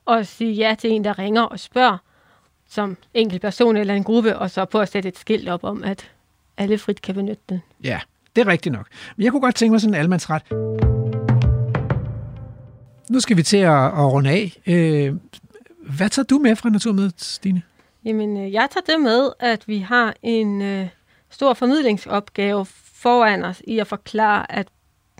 [0.07, 1.97] at sige ja til en, der ringer og spørger,
[2.69, 5.83] som enkelt person eller en gruppe, og så på at sætte et skilt op om,
[5.83, 6.11] at
[6.59, 7.61] alle frit kan benytte den.
[7.83, 7.99] Ja,
[8.35, 8.87] det er rigtigt nok.
[9.17, 10.43] Men jeg kunne godt tænke mig sådan en almandsret.
[13.09, 14.61] Nu skal vi til at, at runde af.
[14.67, 15.15] Øh,
[15.79, 17.61] hvad tager du med fra Naturmødet, Stine?
[18.05, 20.87] Jamen, øh, jeg tager det med, at vi har en øh,
[21.29, 24.67] stor formidlingsopgave foran os i at forklare, at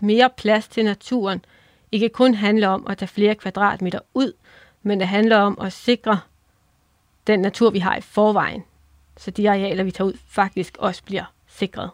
[0.02, 1.44] mere plads til naturen
[1.92, 4.32] ikke kun handler om at tage flere kvadratmeter ud,
[4.82, 6.20] men det handler om at sikre
[7.26, 8.64] den natur, vi har i forvejen.
[9.20, 11.24] Så de arealer, vi tager ud, faktisk også bliver
[11.58, 11.90] sikret.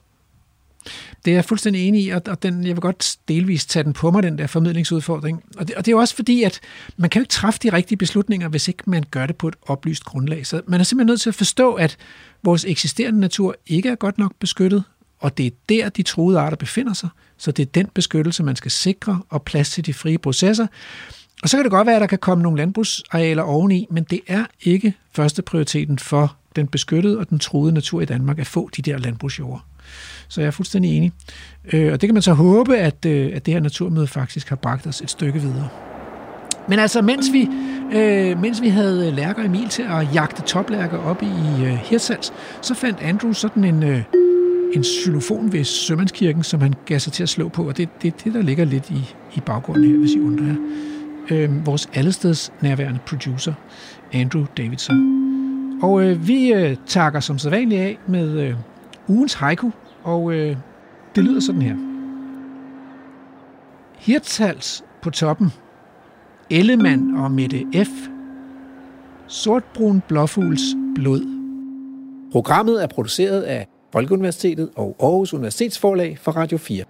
[1.25, 4.11] Det er jeg fuldstændig enig i, og den, jeg vil godt delvis tage den på
[4.11, 5.45] mig, den der formidlingsudfordring.
[5.57, 6.61] Og det, og det er jo også fordi, at
[6.97, 9.57] man kan jo ikke træffe de rigtige beslutninger, hvis ikke man gør det på et
[9.63, 10.47] oplyst grundlag.
[10.47, 11.97] Så man er simpelthen nødt til at forstå, at
[12.43, 14.85] vores eksisterende natur ikke er godt nok beskyttet,
[15.19, 17.09] og det er der, de truede arter befinder sig.
[17.37, 20.67] Så det er den beskyttelse, man skal sikre, og plads til de frie processer.
[21.43, 24.21] Og så kan det godt være, at der kan komme nogle landbrugsarealer oveni, men det
[24.27, 28.71] er ikke første prioriteten for den beskyttede og den truede natur i Danmark at få
[28.77, 29.65] de der landbrugsjord.
[30.29, 31.13] Så jeg er fuldstændig enig.
[31.73, 34.57] Øh, og det kan man så håbe, at, øh, at det her naturmøde faktisk har
[34.57, 35.69] bragt os et stykke videre.
[36.69, 37.49] Men altså, mens vi,
[37.95, 42.33] øh, mens vi havde Lærker Emil til at jagte toplærker op i øh, Hirtshals,
[42.63, 44.03] så fandt Andrew sådan en, øh,
[44.75, 47.87] en xylofon ved Sømandskirken, som han gav sig til at slå på, og det er
[48.03, 50.57] det, det, der ligger lidt i, i baggrunden her, hvis I undrer jer.
[51.31, 53.53] Øh, vores allesteds nærværende producer,
[54.13, 55.26] Andrew Davidson.
[55.83, 58.55] Og øh, vi øh, takker som sædvanligt af med øh,
[59.09, 59.71] ugens haiku,
[60.03, 60.57] og øh,
[61.15, 61.77] det lyder sådan her.
[63.99, 65.53] Hirtshals på toppen.
[66.51, 68.09] Ellemann og Mette F.
[69.27, 70.63] Sortbrun blåfugls
[70.95, 71.21] blod.
[72.33, 76.85] Programmet er produceret af Folkeuniversitetet og Aarhus Universitetsforlag for Radio 4.